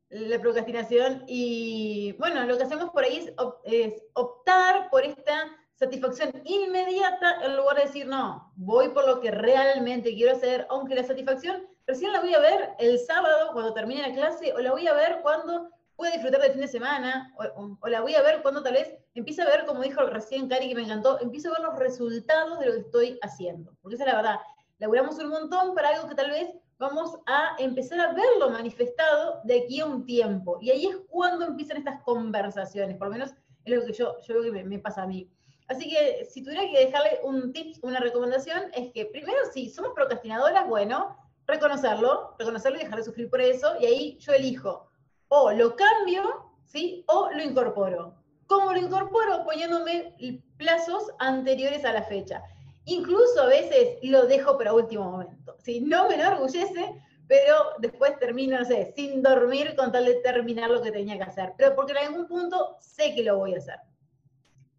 la 0.10 0.40
procrastinación. 0.40 1.24
Y 1.28 2.14
bueno, 2.20 2.44
lo 2.46 2.58
que 2.58 2.64
hacemos 2.64 2.90
por 2.92 3.04
ahí 3.04 3.30
es, 3.66 4.04
optar 4.14 4.90
por 4.90 5.04
esta 5.04 5.56
satisfacción 5.76 6.32
inmediata 6.46 7.44
en 7.44 7.58
lugar 7.58 7.78
de 7.78 7.84
decir, 7.84 8.06
no, 8.06 8.52
voy 8.56 8.90
por 8.90 9.08
lo 9.08 9.20
que 9.20 9.32
realmente 9.32 10.14
quiero 10.14 10.34
hacer, 10.34 10.68
aunque 10.70 10.96
la 10.96 11.04
satisfacción 11.04 11.68
recién 11.88 12.14
la 12.14 12.22
voy 12.22 12.34
a 12.36 12.40
ver 12.40 12.76
el 12.78 13.00
sábado 13.00 13.50
cuando 13.54 13.74
termine 13.74 14.08
la 14.08 14.14
clase, 14.14 14.54
o 14.54 14.60
la 14.60 14.72
voy 14.72 14.88
a 14.88 14.94
ver 14.94 15.20
cuando 15.24 15.72
pueda 16.02 16.14
disfrutar 16.14 16.42
del 16.42 16.54
fin 16.54 16.62
de 16.62 16.68
semana, 16.68 17.32
o, 17.56 17.88
la 17.88 18.02
voy 18.02 18.16
a 18.16 18.24
ver 18.24 18.42
cuando 18.42 18.64
tal 18.64 18.74
vez 18.74 18.92
empiece 19.14 19.44
a 19.44 19.46
ver, 19.46 19.68
como 19.68 19.84
dijo 19.84 20.02
recién 20.02 20.50
Cari, 20.50 20.68
que 20.68 20.74
me 20.74 20.82
encantó, 20.82 21.20
empiezo 21.22 21.50
a 21.50 21.60
ver 21.60 21.62
los 21.62 21.78
resultados 21.78 22.60
de 22.60 22.66
lo 22.66 22.72
que 22.72 22.80
estoy 22.80 23.20
haciendo. 23.22 23.72
Porque 23.84 23.94
esa 23.98 24.06
es 24.06 24.12
la 24.12 24.16
verdad. 24.16 24.40
Laburamos 24.80 25.20
un 25.20 25.30
montón 25.30 25.76
para 25.76 25.90
algo 25.90 26.10
que 26.10 26.16
tal 26.16 26.32
vez 26.32 26.56
vamos 26.80 27.20
a 27.28 27.56
empezar 27.60 28.00
a 28.00 28.14
verlo 28.14 28.50
manifestado 28.50 29.42
de 29.44 29.62
aquí 29.62 29.80
a 29.80 29.86
un 29.86 30.04
tiempo. 30.08 30.58
Y 30.60 30.72
ahí 30.72 30.88
es 30.88 30.98
cuando 31.08 31.46
empiezan 31.46 31.78
estas 31.78 32.02
conversaciones, 32.02 32.98
por 32.98 33.10
lo 33.10 33.14
menos 33.14 33.36
es 33.64 33.76
lo 33.76 33.86
que 33.86 33.94
yo, 33.94 34.20
yo 34.22 34.42
veo 34.42 34.52
que 34.52 34.64
me, 34.64 34.80
pasa 34.80 35.04
a 35.04 35.08
mí. 35.08 35.32
Así 35.68 35.88
que 35.88 36.26
si 36.26 36.42
tuviera 36.44 36.64
que 36.64 36.88
dejarle 36.88 37.20
un 37.22 37.54
tip, 37.54 37.76
una 37.84 38.00
recomendación, 38.00 38.72
es 38.74 38.92
que 38.92 39.06
primero, 39.06 39.38
si 39.54 39.70
somos 39.70 39.92
procrastinadoras, 39.94 40.68
bueno, 40.68 41.16
reconocerlo, 41.46 42.36
reconocerlo 42.40 42.80
y 42.80 42.86
dejar 42.86 42.98
de 42.98 43.06
sufrir 43.06 43.30
por 43.30 43.40
eso, 43.40 43.76
y 43.80 43.86
ahí 43.86 44.18
yo 44.18 44.34
elijo, 44.34 44.91
o 45.34 45.52
lo 45.54 45.78
cambio, 45.78 46.52
¿sí? 46.66 47.06
O 47.08 47.30
lo 47.32 47.42
incorporo. 47.42 48.16
¿Cómo 48.48 48.74
lo 48.74 48.80
incorporo? 48.80 49.46
Poniéndome 49.46 50.14
plazos 50.58 51.10
anteriores 51.20 51.86
a 51.86 51.94
la 51.94 52.04
fecha. 52.04 52.44
Incluso 52.84 53.42
a 53.42 53.46
veces 53.46 53.98
lo 54.02 54.28
dejo 54.28 54.58
para 54.58 54.74
último 54.74 55.10
momento. 55.10 55.56
¿sí? 55.64 55.80
No 55.80 56.10
me 56.10 56.16
enorgullece, 56.16 56.94
pero 57.28 57.56
después 57.80 58.20
termino, 58.20 58.60
no 58.60 58.66
sé, 58.66 58.92
sin 58.94 59.24
dormir 59.24 59.74
con 59.78 59.90
tal 59.90 60.04
de 60.04 60.16
terminar 60.16 60.70
lo 60.70 60.82
que 60.82 60.92
tenía 60.92 61.16
que 61.16 61.24
hacer. 61.24 61.54
Pero 61.56 61.76
porque 61.76 61.94
en 61.94 62.00
algún 62.00 62.28
punto 62.28 62.76
sé 62.82 63.16
que 63.16 63.24
lo 63.24 63.38
voy 63.38 63.54
a 63.54 63.60
hacer. 63.60 63.80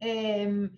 Em, 0.01 0.71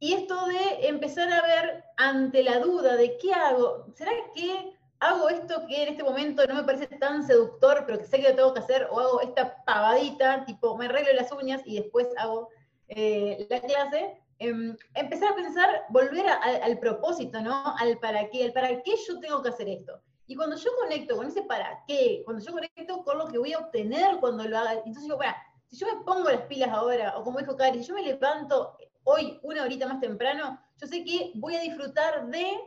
y 0.00 0.14
esto 0.14 0.44
de 0.46 0.88
empezar 0.88 1.30
a 1.32 1.42
ver 1.42 1.84
ante 1.96 2.42
la 2.42 2.58
duda 2.58 2.96
de 2.96 3.16
qué 3.16 3.32
hago, 3.32 3.86
¿será 3.94 4.10
que 4.34 4.72
hago 5.00 5.28
esto 5.28 5.66
que 5.66 5.82
en 5.82 5.88
este 5.88 6.04
momento 6.04 6.46
no 6.46 6.54
me 6.54 6.62
parece 6.62 6.86
tan 6.86 7.26
seductor, 7.26 7.84
pero 7.86 7.98
que 7.98 8.04
sé 8.04 8.20
que 8.20 8.28
lo 8.28 8.36
tengo 8.36 8.54
que 8.54 8.60
hacer, 8.60 8.86
o 8.90 9.00
hago 9.00 9.20
esta 9.22 9.64
pavadita, 9.64 10.44
tipo 10.44 10.76
me 10.76 10.86
arreglo 10.86 11.12
las 11.14 11.32
uñas 11.32 11.62
y 11.64 11.80
después 11.80 12.08
hago 12.18 12.48
eh, 12.88 13.46
la 13.48 13.60
clase? 13.60 14.20
Em, 14.38 14.76
empezar 14.94 15.32
a 15.32 15.36
pensar, 15.36 15.84
volver 15.90 16.26
al 16.26 16.78
propósito, 16.78 17.40
¿no? 17.40 17.74
Al 17.78 17.98
para 17.98 18.30
qué, 18.30 18.44
el 18.44 18.52
para 18.52 18.82
qué 18.82 18.94
yo 19.06 19.20
tengo 19.20 19.42
que 19.42 19.50
hacer 19.50 19.68
esto. 19.68 20.00
Y 20.26 20.36
cuando 20.36 20.56
yo 20.56 20.70
conecto 20.76 21.16
con 21.16 21.26
ese 21.26 21.42
para 21.42 21.82
qué, 21.86 22.22
cuando 22.24 22.42
yo 22.42 22.52
conecto 22.52 23.04
con 23.04 23.18
lo 23.18 23.26
que 23.26 23.38
voy 23.38 23.52
a 23.52 23.58
obtener 23.58 24.18
cuando 24.18 24.44
lo 24.44 24.56
haga, 24.56 24.74
entonces 24.74 25.02
digo, 25.02 25.16
bueno, 25.16 25.34
si 25.66 25.76
yo 25.76 25.86
me 25.86 26.04
pongo 26.04 26.30
las 26.30 26.42
pilas 26.42 26.70
ahora, 26.70 27.18
o 27.18 27.24
como 27.24 27.38
dijo 27.38 27.56
Cari, 27.56 27.80
si 27.80 27.88
yo 27.88 27.94
me 27.94 28.02
levanto 28.02 28.76
hoy 29.04 29.38
una 29.42 29.62
horita 29.62 29.86
más 29.86 30.00
temprano, 30.00 30.60
yo 30.80 30.86
sé 30.86 31.04
que 31.04 31.32
voy 31.34 31.56
a 31.56 31.60
disfrutar 31.60 32.26
de, 32.28 32.60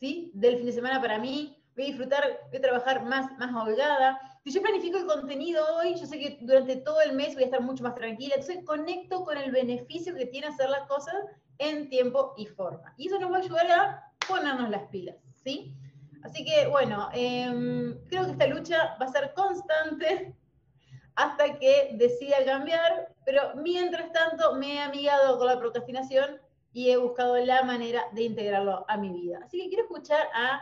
¿sí? 0.00 0.32
Del 0.34 0.56
fin 0.56 0.66
de 0.66 0.72
semana 0.72 1.00
para 1.00 1.18
mí, 1.18 1.56
voy 1.76 1.84
a 1.84 1.88
disfrutar, 1.88 2.24
voy 2.48 2.58
a 2.58 2.60
trabajar 2.60 3.04
más, 3.04 3.30
más 3.38 3.54
holgada, 3.54 4.18
si 4.42 4.52
yo 4.52 4.62
planifico 4.62 4.96
el 4.96 5.06
contenido 5.06 5.62
hoy, 5.76 5.94
yo 5.96 6.06
sé 6.06 6.18
que 6.18 6.38
durante 6.40 6.76
todo 6.76 7.02
el 7.02 7.12
mes 7.12 7.34
voy 7.34 7.42
a 7.42 7.46
estar 7.46 7.60
mucho 7.60 7.82
más 7.82 7.94
tranquila, 7.94 8.36
entonces 8.36 8.64
conecto 8.64 9.22
con 9.22 9.36
el 9.36 9.50
beneficio 9.50 10.14
que 10.14 10.26
tiene 10.26 10.46
hacer 10.46 10.70
las 10.70 10.88
cosas 10.88 11.14
en 11.58 11.90
tiempo 11.90 12.32
y 12.38 12.46
forma. 12.46 12.94
Y 12.96 13.08
eso 13.08 13.18
nos 13.18 13.30
va 13.30 13.36
a 13.36 13.40
ayudar 13.40 13.70
a 13.70 14.12
ponernos 14.26 14.70
las 14.70 14.84
pilas, 14.88 15.16
¿sí? 15.44 15.76
Así 16.22 16.42
que, 16.42 16.66
bueno, 16.68 17.10
em, 17.12 17.98
creo 18.08 18.24
que 18.24 18.30
esta 18.32 18.46
lucha 18.46 18.96
va 19.00 19.06
a 19.06 19.12
ser 19.12 19.34
constante 19.34 20.34
hasta 21.16 21.58
que 21.58 21.90
decida 21.94 22.42
cambiar, 22.46 23.14
pero 23.26 23.54
mientras 23.56 24.10
tanto 24.12 24.54
me 24.54 24.76
he 24.76 24.80
amigado 24.80 25.36
con 25.36 25.48
la 25.48 25.58
procrastinación 25.58 26.40
y 26.72 26.90
he 26.90 26.96
buscado 26.96 27.36
la 27.38 27.62
manera 27.62 28.02
de 28.12 28.22
integrarlo 28.22 28.84
a 28.88 28.96
mi 28.96 29.12
vida. 29.12 29.40
Así 29.44 29.58
que 29.58 29.68
quiero 29.68 29.84
escuchar 29.84 30.28
a 30.34 30.60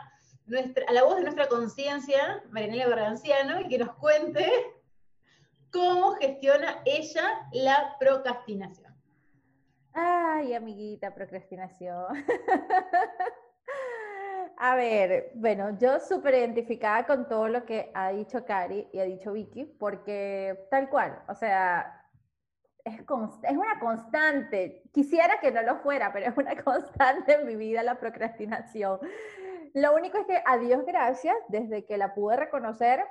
a 0.87 0.93
la 0.93 1.03
voz 1.03 1.17
de 1.17 1.21
nuestra 1.21 1.47
conciencia, 1.47 2.43
Marinela 2.49 2.87
Berganciano, 2.87 3.61
y 3.61 3.67
que 3.67 3.77
nos 3.77 3.93
cuente 3.95 4.49
cómo 5.71 6.13
gestiona 6.13 6.81
ella 6.85 7.47
la 7.51 7.95
procrastinación. 7.99 8.95
Ay, 9.93 10.53
amiguita, 10.53 11.13
procrastinación. 11.13 12.07
A 14.61 14.75
ver, 14.75 15.31
bueno, 15.35 15.77
yo 15.79 15.99
súper 15.99 16.33
identificada 16.33 17.05
con 17.05 17.29
todo 17.29 17.47
lo 17.47 17.65
que 17.65 17.91
ha 17.93 18.09
dicho 18.09 18.43
Cari 18.43 18.89
y 18.91 18.99
ha 18.99 19.05
dicho 19.05 19.31
Vicky, 19.31 19.63
porque 19.63 20.67
tal 20.69 20.89
cual, 20.89 21.23
o 21.29 21.35
sea, 21.35 21.98
es, 22.89 23.51
es 23.51 23.57
una 23.57 23.79
constante. 23.79 24.83
Quisiera 24.91 25.39
que 25.39 25.51
no 25.51 25.61
lo 25.61 25.77
fuera, 25.77 26.11
pero 26.13 26.27
es 26.27 26.37
una 26.37 26.55
constante 26.63 27.33
en 27.33 27.47
mi 27.47 27.55
vida 27.55 27.83
la 27.83 27.99
procrastinación. 27.99 28.99
Lo 29.73 29.95
único 29.95 30.17
es 30.17 30.25
que, 30.25 30.41
a 30.45 30.57
Dios 30.57 30.85
gracias, 30.85 31.35
desde 31.47 31.85
que 31.85 31.97
la 31.97 32.13
pude 32.13 32.35
reconocer, 32.35 33.03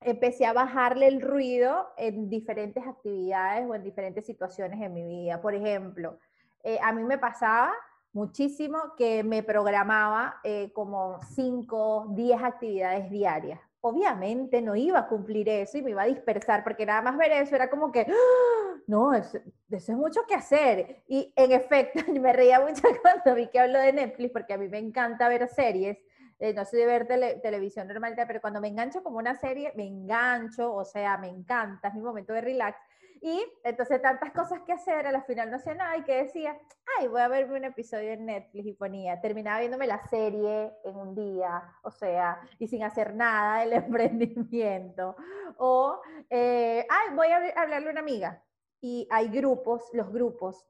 empecé 0.00 0.46
a 0.46 0.52
bajarle 0.52 1.08
el 1.08 1.20
ruido 1.20 1.88
en 1.96 2.28
diferentes 2.28 2.86
actividades 2.86 3.68
o 3.68 3.74
en 3.74 3.82
diferentes 3.82 4.24
situaciones 4.24 4.80
en 4.80 4.92
mi 4.92 5.04
vida. 5.04 5.40
Por 5.40 5.54
ejemplo, 5.54 6.18
eh, 6.62 6.78
a 6.82 6.92
mí 6.92 7.02
me 7.04 7.18
pasaba 7.18 7.72
muchísimo 8.12 8.78
que 8.96 9.22
me 9.22 9.42
programaba 9.42 10.40
eh, 10.42 10.72
como 10.72 11.20
5, 11.34 12.06
10 12.10 12.42
actividades 12.42 13.10
diarias. 13.10 13.60
Obviamente 13.80 14.62
no 14.62 14.74
iba 14.74 15.00
a 15.00 15.06
cumplir 15.06 15.48
eso 15.48 15.78
y 15.78 15.82
me 15.82 15.90
iba 15.90 16.02
a 16.02 16.06
dispersar, 16.06 16.64
porque 16.64 16.86
nada 16.86 17.02
más 17.02 17.16
ver 17.18 17.32
eso 17.32 17.54
era 17.54 17.68
como 17.68 17.92
que, 17.92 18.06
¡Ah! 18.08 18.65
No, 18.86 19.12
eso, 19.12 19.38
es 19.70 19.88
mucho 19.90 20.20
que 20.28 20.34
hacer. 20.34 21.02
Y 21.08 21.32
en 21.36 21.52
efecto, 21.52 22.00
me 22.20 22.32
reía 22.32 22.60
mucho 22.60 22.82
cuando 23.02 23.34
vi 23.34 23.48
que 23.48 23.60
hablo 23.60 23.78
de 23.78 23.92
Netflix, 23.92 24.32
porque 24.32 24.54
a 24.54 24.58
mí 24.58 24.68
me 24.68 24.78
encanta 24.78 25.28
ver 25.28 25.48
series. 25.48 25.98
Eh, 26.38 26.52
no 26.52 26.64
soy 26.66 26.80
de 26.80 26.86
ver 26.86 27.06
televisión 27.40 27.88
normal, 27.88 28.14
pero 28.26 28.42
cuando 28.42 28.60
me 28.60 28.68
engancho 28.68 29.02
como 29.02 29.18
una 29.18 29.34
serie, 29.36 29.72
me 29.74 29.86
engancho, 29.86 30.74
o 30.74 30.84
sea, 30.84 31.16
me 31.16 31.28
encanta, 31.28 31.88
es 31.88 31.94
mi 31.94 32.02
momento 32.02 32.34
de 32.34 32.42
relax. 32.42 32.78
Y 33.22 33.42
entonces 33.64 34.02
tantas 34.02 34.32
cosas 34.32 34.60
que 34.66 34.72
hacer, 34.72 35.06
a 35.06 35.12
la 35.12 35.22
final 35.22 35.50
no 35.50 35.56
hacía 35.56 35.74
nada 35.74 35.96
y 35.96 36.04
que 36.04 36.24
decía, 36.24 36.56
ay, 36.98 37.08
voy 37.08 37.22
a 37.22 37.28
verme 37.28 37.56
un 37.56 37.64
episodio 37.64 38.12
en 38.12 38.26
Netflix 38.26 38.66
y 38.66 38.72
ponía, 38.74 39.20
terminaba 39.20 39.60
viéndome 39.60 39.86
la 39.86 40.06
serie 40.08 40.74
en 40.84 40.96
un 40.96 41.14
día, 41.14 41.62
o 41.82 41.90
sea, 41.90 42.38
y 42.58 42.68
sin 42.68 42.84
hacer 42.84 43.14
nada 43.14 43.60
del 43.60 43.72
emprendimiento. 43.84 45.16
O, 45.56 46.00
eh, 46.28 46.86
ay, 46.88 47.14
voy 47.14 47.28
a 47.28 47.38
hablarle 47.56 47.88
a 47.88 47.92
una 47.92 48.00
amiga. 48.00 48.42
Y 48.88 49.08
hay 49.10 49.26
grupos, 49.30 49.82
los 49.94 50.12
grupos, 50.12 50.64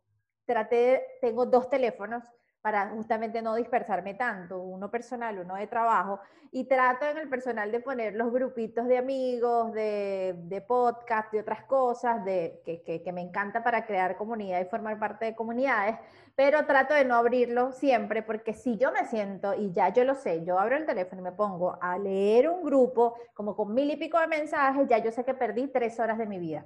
traté, 0.47 1.03
tengo 1.21 1.45
dos 1.45 1.69
teléfonos, 1.69 2.25
para 2.63 2.89
justamente 2.89 3.43
no 3.43 3.55
dispersarme 3.55 4.15
tanto, 4.15 4.59
uno 4.59 4.91
personal, 4.91 5.39
uno 5.39 5.55
de 5.55 5.67
trabajo, 5.67 6.19
y 6.51 6.65
trato 6.65 7.05
en 7.05 7.19
el 7.19 7.29
personal 7.29 7.71
de 7.71 7.81
poner 7.81 8.15
los 8.15 8.33
grupitos 8.33 8.89
de 8.89 8.97
amigos, 8.97 9.75
de, 9.75 10.35
de 10.37 10.63
podcast, 10.63 11.31
de 11.31 11.41
otras 11.41 11.63
cosas, 11.65 12.25
de, 12.25 12.63
que, 12.65 13.03
que, 13.03 13.13
me 13.13 13.21
encanta 13.21 13.63
para 13.63 13.85
crear 13.85 14.17
comunidad 14.17 14.63
y 14.63 14.65
formar 14.65 14.99
parte 14.99 15.27
de 15.27 15.37
comunidades, 15.37 15.97
pero 16.35 16.65
trato 16.65 16.95
de 16.95 17.05
no 17.05 17.17
abrirlo 17.17 17.71
siempre, 17.71 18.23
porque 18.23 18.55
si 18.55 18.79
yo 18.79 18.91
me 18.93 19.05
siento, 19.05 19.53
y 19.53 19.73
ya 19.73 19.91
yo 19.91 20.05
lo 20.05 20.15
sé, 20.15 20.43
yo 20.43 20.59
abro 20.59 20.77
el 20.77 20.87
teléfono 20.87 21.21
y 21.21 21.25
me 21.25 21.33
pongo 21.33 21.79
a 21.83 21.99
leer 21.99 22.49
un 22.49 22.65
grupo, 22.65 23.15
como 23.35 23.55
con 23.55 23.75
mil 23.75 23.91
y 23.91 23.97
pico 23.97 24.19
de 24.19 24.27
mensajes, 24.27 24.89
ya 24.89 24.97
yo 24.99 25.13
sé 25.13 25.23
que 25.23 25.35
perdí 25.35 25.69
tres 25.69 26.01
horas 26.01 26.17
de 26.17 26.27
mi 26.27 26.39
vida. 26.39 26.65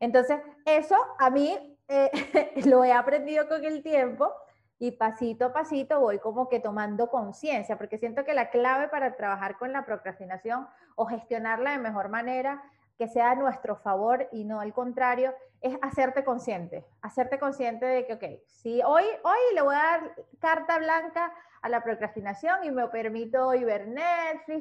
Entonces, 0.00 0.40
eso 0.64 0.96
a 1.18 1.30
mí 1.30 1.76
eh, 1.88 2.10
lo 2.66 2.84
he 2.84 2.92
aprendido 2.92 3.48
con 3.48 3.64
el 3.64 3.82
tiempo 3.82 4.32
y 4.78 4.92
pasito 4.92 5.46
a 5.46 5.52
pasito 5.52 6.00
voy 6.00 6.18
como 6.18 6.48
que 6.48 6.60
tomando 6.60 7.10
conciencia, 7.10 7.76
porque 7.76 7.98
siento 7.98 8.24
que 8.24 8.34
la 8.34 8.50
clave 8.50 8.88
para 8.88 9.16
trabajar 9.16 9.58
con 9.58 9.72
la 9.72 9.84
procrastinación 9.84 10.68
o 10.94 11.06
gestionarla 11.06 11.72
de 11.72 11.78
mejor 11.78 12.08
manera, 12.08 12.62
que 12.96 13.08
sea 13.08 13.30
a 13.30 13.34
nuestro 13.34 13.76
favor 13.76 14.28
y 14.32 14.44
no 14.44 14.60
al 14.60 14.72
contrario, 14.72 15.34
es 15.60 15.76
hacerte 15.82 16.24
consciente, 16.24 16.84
hacerte 17.02 17.38
consciente 17.38 17.86
de 17.86 18.06
que, 18.06 18.14
ok, 18.14 18.24
si 18.46 18.82
hoy, 18.82 19.04
hoy 19.22 19.54
le 19.54 19.62
voy 19.62 19.74
a 19.74 19.78
dar 19.78 20.14
carta 20.40 20.78
blanca 20.78 21.32
a 21.62 21.68
la 21.68 21.82
procrastinación 21.82 22.64
y 22.64 22.70
me 22.70 22.86
permito 22.88 23.48
hoy 23.48 23.64
ver 23.64 23.88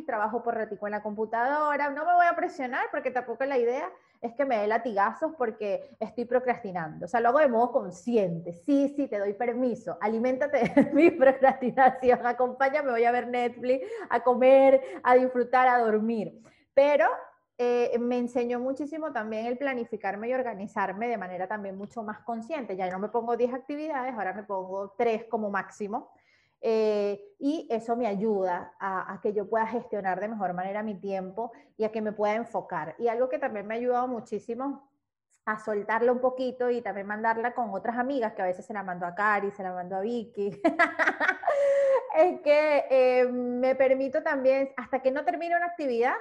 trabajo 0.05 0.43
por 0.43 0.55
ratico 0.55 0.87
en 0.87 0.91
la 0.91 1.03
computadora, 1.03 1.89
no 1.89 2.05
me 2.05 2.13
voy 2.13 2.25
a 2.25 2.35
presionar 2.35 2.85
porque 2.91 3.11
tampoco 3.11 3.43
es 3.43 3.49
la 3.49 3.57
idea, 3.57 3.91
es 4.21 4.33
que 4.33 4.45
me 4.45 4.57
dé 4.57 4.67
latigazos 4.67 5.33
porque 5.37 5.95
estoy 5.99 6.25
procrastinando. 6.25 7.05
O 7.05 7.07
sea, 7.07 7.19
lo 7.19 7.29
hago 7.29 7.39
de 7.39 7.47
modo 7.47 7.71
consciente. 7.71 8.53
Sí, 8.53 8.93
sí, 8.95 9.07
te 9.07 9.19
doy 9.19 9.33
permiso. 9.33 9.97
Aliméntate 10.01 10.71
de 10.75 10.83
mi 10.93 11.11
procrastinación. 11.11 12.25
Acompáñame, 12.25 12.91
voy 12.91 13.03
a 13.03 13.11
ver 13.11 13.27
Netflix, 13.27 13.87
a 14.09 14.23
comer, 14.23 14.81
a 15.03 15.15
disfrutar, 15.15 15.67
a 15.67 15.79
dormir. 15.79 16.41
Pero 16.73 17.05
eh, 17.59 17.97
me 17.99 18.17
enseñó 18.19 18.59
muchísimo 18.59 19.11
también 19.11 19.47
el 19.47 19.57
planificarme 19.57 20.29
y 20.29 20.33
organizarme 20.33 21.07
de 21.07 21.17
manera 21.17 21.47
también 21.47 21.75
mucho 21.75 22.03
más 22.03 22.19
consciente. 22.19 22.75
Ya 22.75 22.89
no 22.89 22.99
me 22.99 23.09
pongo 23.09 23.35
10 23.35 23.53
actividades, 23.53 24.13
ahora 24.13 24.33
me 24.33 24.43
pongo 24.43 24.93
3 24.97 25.25
como 25.25 25.49
máximo. 25.49 26.11
Eh, 26.61 27.35
y 27.39 27.67
eso 27.69 27.95
me 27.95 28.07
ayuda 28.07 28.73
a, 28.79 29.19
que 29.21 29.33
yo 29.33 29.47
pueda 29.47 29.67
gestionar 29.67 30.19
de 30.19 30.27
mejor 30.27 30.53
manera 30.53 30.81
mi 30.81 30.95
tiempo 30.95 31.51
y 31.77 31.83
a 31.83 31.91
que 31.91 32.01
me 32.01 32.11
pueda 32.11 32.35
enfocar. 32.35 32.95
Y 32.97 33.07
algo 33.07 33.29
que 33.29 33.37
también 33.37 33.67
me 33.67 33.75
ha 33.75 33.77
ayudado 33.77 34.07
muchísimo 34.07 34.89
a 35.45 35.59
soltarla 35.59 36.11
un 36.11 36.19
poquito 36.19 36.69
y 36.69 36.81
también 36.81 37.07
mandarla 37.07 37.53
con 37.53 37.73
otras 37.73 37.97
amigas, 37.97 38.33
que 38.33 38.41
a 38.41 38.45
veces 38.45 38.65
se 38.65 38.73
la 38.73 38.83
mando 38.83 39.05
a 39.05 39.15
Cari, 39.15 39.51
se 39.51 39.63
la 39.63 39.71
mando 39.71 39.95
a 39.95 40.01
Vicky. 40.01 40.61
es 42.17 42.41
que 42.41 42.85
eh, 42.89 43.25
me 43.27 43.75
permito 43.75 44.23
también, 44.23 44.71
hasta 44.75 45.01
que 45.01 45.11
no 45.11 45.23
termine 45.23 45.55
una 45.55 45.67
actividad, 45.67 46.15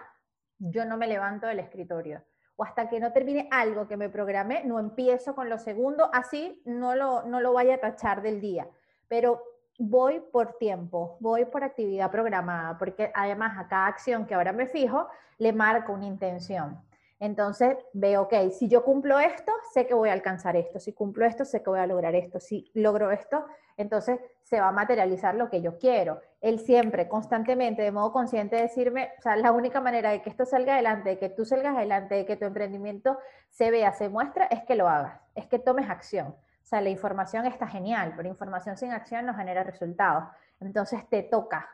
yo 0.59 0.85
no 0.85 0.97
me 0.97 1.09
levanto 1.09 1.47
del 1.47 1.59
escritorio. 1.59 2.23
O 2.57 2.65
hasta 2.65 2.89
que 2.89 3.01
no 3.01 3.13
termine 3.13 3.49
algo 3.51 3.89
que 3.89 3.97
me 3.97 4.09
programé, 4.09 4.65
no 4.65 4.79
empiezo 4.79 5.35
con 5.35 5.51
lo 5.51 5.59
segundo, 5.59 6.09
así 6.13 6.63
no 6.65 6.95
lo, 6.95 7.23
no 7.23 7.41
lo 7.41 7.53
vaya 7.53 7.75
a 7.75 7.81
tachar 7.81 8.23
del 8.23 8.41
día. 8.41 8.69
Pero 9.09 9.43
voy 9.79 10.21
por 10.33 10.55
tiempo, 10.59 11.17
voy 11.21 11.45
por 11.45 11.65
actividad 11.65 12.11
programada, 12.11 12.79
porque 12.79 13.11
además 13.15 13.59
a 13.59 13.69
cada 13.69 13.87
acción 13.87 14.27
que 14.27 14.35
ahora 14.35 14.53
me 14.53 14.67
fijo, 14.67 15.09
le 15.39 15.53
marco 15.53 15.93
una 15.93 16.07
intención. 16.07 16.81
Entonces 17.19 17.77
veo, 17.95 18.23
ok, 18.23 18.35
si 18.51 18.69
yo 18.69 18.85
cumplo 18.85 19.19
esto, 19.19 19.51
sé 19.73 19.87
que 19.87 19.95
voy 19.95 20.11
a 20.11 20.13
alcanzar 20.13 20.55
esto. 20.57 20.79
Si 20.79 20.93
cumplo 20.93 21.25
esto, 21.25 21.45
sé 21.45 21.63
que 21.63 21.71
voy 21.71 21.79
a 21.79 21.87
lograr 21.87 22.15
esto. 22.15 22.41
Si 22.41 22.71
logro 22.75 23.11
esto, 23.11 23.47
entonces 23.77 24.21
se 24.43 24.61
va 24.61 24.69
a 24.69 24.73
materializar 24.73 25.35
lo 25.35 25.49
que 25.49 25.63
yo 25.63 25.79
quiero. 25.79 26.21
Él 26.41 26.61
siempre, 26.61 27.09
constantemente, 27.09 27.83
de 27.83 27.91
modo 27.91 28.13
consciente, 28.13 28.57
decirme, 28.57 29.13
o 29.19 29.23
sea, 29.23 29.37
la 29.37 29.53
única 29.53 29.81
manera 29.81 30.11
de 30.11 30.21
que 30.23 30.31
esto 30.31 30.45
salga 30.45 30.75
adelante, 30.75 31.11
de 31.11 31.19
que 31.19 31.31
tú 31.31 31.45
salgas 31.45 31.77
adelante, 31.77 32.15
de 32.17 32.27
que 32.27 32.37
tu 32.37 32.45
emprendimiento 32.45 33.19
se 33.51 33.71
vea, 33.71 33.93
se 33.93 34.09
muestra, 34.09 34.45
es 34.47 34.63
que 34.65 34.75
lo 34.75 34.89
hagas, 34.89 35.19
es 35.35 35.47
que 35.47 35.59
tomes 35.59 35.89
acción. 35.89 36.35
O 36.67 36.69
sea, 36.69 36.81
la 36.81 36.91
información 36.91 37.47
está 37.47 37.69
genial, 37.69 38.15
pero 38.17 38.29
información 38.29 38.77
sin 38.77 38.91
acción 38.91 39.25
no 39.25 39.35
genera 39.35 39.63
resultados. 39.63 40.25
Entonces 40.59 41.09
te 41.09 41.23
toca, 41.23 41.71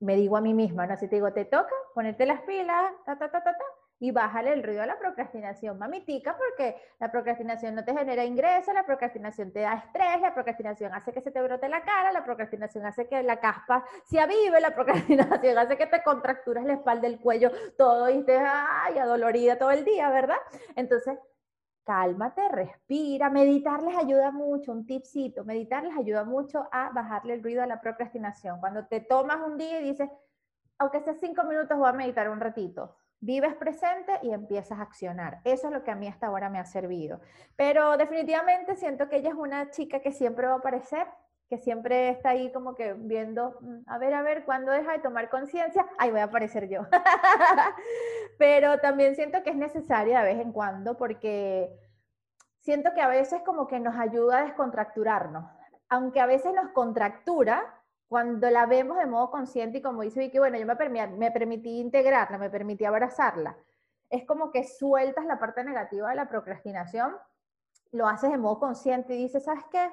me 0.00 0.16
digo 0.16 0.36
a 0.36 0.40
mí 0.40 0.52
misma, 0.52 0.84
¿no? 0.84 0.96
Si 0.96 1.06
te 1.06 1.14
digo, 1.14 1.32
te 1.32 1.44
toca 1.44 1.72
ponerte 1.94 2.26
las 2.26 2.40
pilas, 2.40 2.90
ta, 3.06 3.16
ta, 3.16 3.30
ta, 3.30 3.40
ta, 3.44 3.56
ta, 3.56 3.64
y 4.00 4.10
bájale 4.10 4.52
el 4.52 4.64
ruido 4.64 4.82
a 4.82 4.86
la 4.86 4.98
procrastinación, 4.98 5.78
mamitica, 5.78 6.36
porque 6.36 6.74
la 6.98 7.12
procrastinación 7.12 7.76
no 7.76 7.84
te 7.84 7.96
genera 7.96 8.24
ingresos, 8.24 8.74
la 8.74 8.84
procrastinación 8.84 9.52
te 9.52 9.60
da 9.60 9.74
estrés, 9.74 10.20
la 10.20 10.34
procrastinación 10.34 10.92
hace 10.92 11.12
que 11.12 11.20
se 11.20 11.30
te 11.30 11.40
brote 11.40 11.68
la 11.68 11.84
cara, 11.84 12.10
la 12.10 12.24
procrastinación 12.24 12.84
hace 12.84 13.06
que 13.06 13.22
la 13.22 13.38
caspa 13.38 13.84
se 14.06 14.18
avive, 14.18 14.60
la 14.60 14.70
procrastinación 14.74 15.56
hace 15.56 15.76
que 15.76 15.86
te 15.86 16.02
contracturas 16.02 16.64
la 16.64 16.72
espalda, 16.72 17.06
el 17.06 17.20
cuello, 17.20 17.52
todo 17.78 18.10
y 18.10 18.18
estés 18.18 18.42
ay, 18.44 18.98
adolorida 18.98 19.56
todo 19.56 19.70
el 19.70 19.84
día, 19.84 20.10
¿verdad? 20.10 20.38
Entonces, 20.74 21.16
cálmate, 21.84 22.48
respira, 22.48 23.30
meditar 23.30 23.82
les 23.82 23.96
ayuda 23.96 24.30
mucho, 24.30 24.72
un 24.72 24.86
tipcito, 24.86 25.44
meditar 25.44 25.84
les 25.84 25.96
ayuda 25.96 26.24
mucho 26.24 26.68
a 26.72 26.90
bajarle 26.90 27.34
el 27.34 27.42
ruido 27.42 27.62
a 27.62 27.66
la 27.66 27.80
procrastinación. 27.80 28.60
Cuando 28.60 28.86
te 28.86 29.00
tomas 29.00 29.38
un 29.46 29.58
día 29.58 29.80
y 29.80 29.84
dices, 29.84 30.08
aunque 30.78 31.00
sea 31.00 31.14
cinco 31.14 31.44
minutos, 31.44 31.78
voy 31.78 31.88
a 31.88 31.92
meditar 31.92 32.28
un 32.28 32.40
ratito 32.40 32.96
vives 33.22 33.54
presente 33.54 34.18
y 34.22 34.32
empiezas 34.32 34.78
a 34.78 34.82
accionar. 34.82 35.40
Eso 35.44 35.68
es 35.68 35.72
lo 35.72 35.84
que 35.84 35.92
a 35.92 35.94
mí 35.94 36.08
hasta 36.08 36.26
ahora 36.26 36.50
me 36.50 36.58
ha 36.58 36.64
servido. 36.64 37.20
Pero 37.56 37.96
definitivamente 37.96 38.74
siento 38.74 39.08
que 39.08 39.16
ella 39.16 39.30
es 39.30 39.36
una 39.36 39.70
chica 39.70 40.00
que 40.00 40.10
siempre 40.10 40.46
va 40.46 40.54
a 40.54 40.56
aparecer, 40.56 41.06
que 41.52 41.58
siempre 41.58 42.08
está 42.08 42.30
ahí 42.30 42.50
como 42.50 42.74
que 42.74 42.94
viendo, 42.94 43.58
mm, 43.60 43.80
a 43.86 43.98
ver, 43.98 44.14
a 44.14 44.22
ver, 44.22 44.46
¿cuándo 44.46 44.72
deja 44.72 44.92
de 44.92 45.00
tomar 45.00 45.28
conciencia? 45.28 45.86
Ahí 45.98 46.10
voy 46.10 46.20
a 46.20 46.24
aparecer 46.24 46.66
yo. 46.66 46.86
Pero 48.38 48.78
también 48.78 49.14
siento 49.14 49.42
que 49.42 49.50
es 49.50 49.56
necesaria 49.56 50.22
de 50.22 50.32
vez 50.32 50.40
en 50.40 50.50
cuando 50.52 50.96
porque 50.96 51.70
siento 52.60 52.94
que 52.94 53.02
a 53.02 53.08
veces 53.08 53.42
como 53.44 53.66
que 53.66 53.80
nos 53.80 53.94
ayuda 53.96 54.38
a 54.38 54.44
descontracturarnos. 54.44 55.44
Aunque 55.90 56.20
a 56.20 56.26
veces 56.26 56.54
nos 56.54 56.70
contractura, 56.70 57.62
cuando 58.08 58.48
la 58.48 58.64
vemos 58.64 58.96
de 58.96 59.04
modo 59.04 59.30
consciente 59.30 59.76
y 59.76 59.82
como 59.82 60.00
dice 60.00 60.20
Vicky, 60.20 60.38
bueno, 60.38 60.56
yo 60.56 60.64
me, 60.64 61.06
me 61.06 61.30
permití 61.32 61.80
integrarla, 61.80 62.38
me 62.38 62.48
permití 62.48 62.86
abrazarla, 62.86 63.58
es 64.08 64.24
como 64.24 64.50
que 64.50 64.64
sueltas 64.64 65.26
la 65.26 65.38
parte 65.38 65.62
negativa 65.64 66.08
de 66.08 66.16
la 66.16 66.30
procrastinación, 66.30 67.14
lo 67.90 68.08
haces 68.08 68.30
de 68.30 68.38
modo 68.38 68.58
consciente 68.58 69.14
y 69.14 69.24
dices, 69.24 69.44
¿sabes 69.44 69.64
qué? 69.70 69.90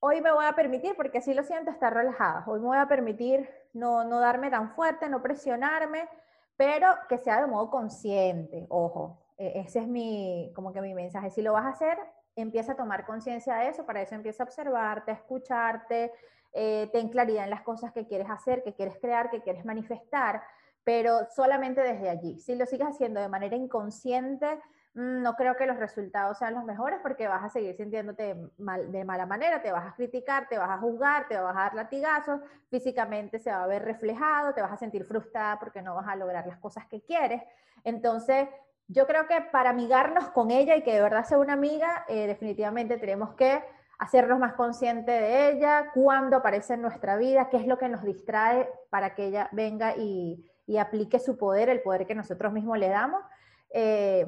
Hoy 0.00 0.20
me 0.20 0.32
voy 0.32 0.44
a 0.44 0.52
permitir, 0.52 0.94
porque 0.94 1.18
así 1.18 1.32
lo 1.32 1.42
siento, 1.42 1.70
estar 1.70 1.92
relajada. 1.94 2.44
Hoy 2.46 2.60
me 2.60 2.66
voy 2.66 2.78
a 2.78 2.86
permitir 2.86 3.48
no, 3.72 4.04
no 4.04 4.20
darme 4.20 4.50
tan 4.50 4.70
fuerte, 4.70 5.08
no 5.08 5.22
presionarme, 5.22 6.08
pero 6.56 6.88
que 7.08 7.18
sea 7.18 7.40
de 7.40 7.46
modo 7.46 7.70
consciente, 7.70 8.66
ojo. 8.68 9.18
E, 9.38 9.60
ese 9.60 9.80
es 9.80 9.88
mi, 9.88 10.52
como 10.54 10.72
que 10.72 10.80
mi 10.80 10.94
mensaje. 10.94 11.30
Si 11.30 11.42
lo 11.42 11.52
vas 11.52 11.64
a 11.64 11.70
hacer, 11.70 11.98
empieza 12.34 12.72
a 12.72 12.76
tomar 12.76 13.06
conciencia 13.06 13.56
de 13.56 13.68
eso, 13.68 13.86
para 13.86 14.02
eso 14.02 14.14
empieza 14.14 14.42
a 14.42 14.46
observarte, 14.46 15.10
a 15.10 15.14
escucharte, 15.14 16.12
eh, 16.52 16.88
ten 16.92 17.08
claridad 17.08 17.44
en 17.44 17.50
las 17.50 17.62
cosas 17.62 17.92
que 17.92 18.06
quieres 18.06 18.28
hacer, 18.30 18.62
que 18.62 18.74
quieres 18.74 18.98
crear, 18.98 19.30
que 19.30 19.42
quieres 19.42 19.64
manifestar, 19.64 20.42
pero 20.84 21.26
solamente 21.34 21.80
desde 21.82 22.08
allí. 22.08 22.38
Si 22.38 22.54
lo 22.54 22.66
sigues 22.66 22.88
haciendo 22.88 23.20
de 23.20 23.28
manera 23.28 23.56
inconsciente, 23.56 24.60
no 24.96 25.36
creo 25.36 25.56
que 25.56 25.66
los 25.66 25.76
resultados 25.76 26.38
sean 26.38 26.54
los 26.54 26.64
mejores 26.64 27.00
porque 27.02 27.28
vas 27.28 27.44
a 27.44 27.50
seguir 27.50 27.76
sintiéndote 27.76 28.34
mal, 28.56 28.90
de 28.90 29.04
mala 29.04 29.26
manera, 29.26 29.60
te 29.60 29.70
vas 29.70 29.86
a 29.86 29.94
criticar, 29.94 30.48
te 30.48 30.56
vas 30.56 30.70
a 30.70 30.78
juzgar, 30.78 31.28
te 31.28 31.36
vas 31.36 31.54
a 31.54 31.60
dar 31.60 31.74
latigazos, 31.74 32.40
físicamente 32.70 33.38
se 33.38 33.50
va 33.50 33.64
a 33.64 33.66
ver 33.66 33.84
reflejado, 33.84 34.54
te 34.54 34.62
vas 34.62 34.72
a 34.72 34.78
sentir 34.78 35.04
frustrada 35.04 35.58
porque 35.58 35.82
no 35.82 35.94
vas 35.94 36.08
a 36.08 36.16
lograr 36.16 36.46
las 36.46 36.56
cosas 36.56 36.86
que 36.86 37.02
quieres. 37.02 37.42
Entonces, 37.84 38.48
yo 38.88 39.06
creo 39.06 39.26
que 39.26 39.38
para 39.52 39.68
amigarnos 39.68 40.30
con 40.30 40.50
ella 40.50 40.74
y 40.76 40.82
que 40.82 40.94
de 40.94 41.02
verdad 41.02 41.26
sea 41.26 41.36
una 41.36 41.52
amiga, 41.52 42.06
eh, 42.08 42.26
definitivamente 42.26 42.96
tenemos 42.96 43.34
que 43.34 43.62
hacernos 43.98 44.38
más 44.38 44.54
consciente 44.54 45.10
de 45.10 45.50
ella, 45.50 45.90
cuándo 45.92 46.38
aparece 46.38 46.72
en 46.72 46.80
nuestra 46.80 47.18
vida, 47.18 47.50
qué 47.50 47.58
es 47.58 47.66
lo 47.66 47.76
que 47.76 47.90
nos 47.90 48.02
distrae 48.02 48.66
para 48.88 49.14
que 49.14 49.26
ella 49.26 49.50
venga 49.52 49.94
y, 49.94 50.42
aplique 50.80 51.18
su 51.18 51.36
poder, 51.36 51.68
el 51.68 51.82
poder 51.82 52.06
que 52.06 52.14
nosotros 52.14 52.50
mismos 52.54 52.78
le 52.78 52.88
damos. 52.88 53.22
Eh, 53.70 54.26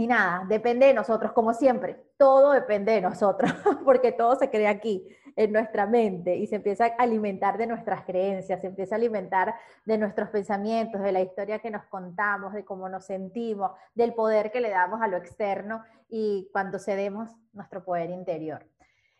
y 0.00 0.06
nada, 0.06 0.46
depende 0.48 0.86
de 0.86 0.94
nosotros, 0.94 1.32
como 1.32 1.52
siempre, 1.52 1.94
todo 2.16 2.52
depende 2.52 2.92
de 2.92 3.02
nosotros, 3.02 3.52
porque 3.84 4.12
todo 4.12 4.34
se 4.34 4.48
crea 4.48 4.70
aquí, 4.70 5.06
en 5.36 5.52
nuestra 5.52 5.84
mente, 5.84 6.36
y 6.36 6.46
se 6.46 6.56
empieza 6.56 6.86
a 6.86 7.02
alimentar 7.02 7.58
de 7.58 7.66
nuestras 7.66 8.06
creencias, 8.06 8.62
se 8.62 8.68
empieza 8.68 8.94
a 8.94 8.96
alimentar 8.96 9.54
de 9.84 9.98
nuestros 9.98 10.30
pensamientos, 10.30 11.02
de 11.02 11.12
la 11.12 11.20
historia 11.20 11.58
que 11.58 11.70
nos 11.70 11.84
contamos, 11.84 12.54
de 12.54 12.64
cómo 12.64 12.88
nos 12.88 13.04
sentimos, 13.04 13.72
del 13.94 14.14
poder 14.14 14.50
que 14.50 14.62
le 14.62 14.70
damos 14.70 15.02
a 15.02 15.06
lo 15.06 15.18
externo 15.18 15.84
y 16.08 16.48
cuando 16.50 16.78
cedemos 16.78 17.36
nuestro 17.52 17.84
poder 17.84 18.08
interior. 18.08 18.66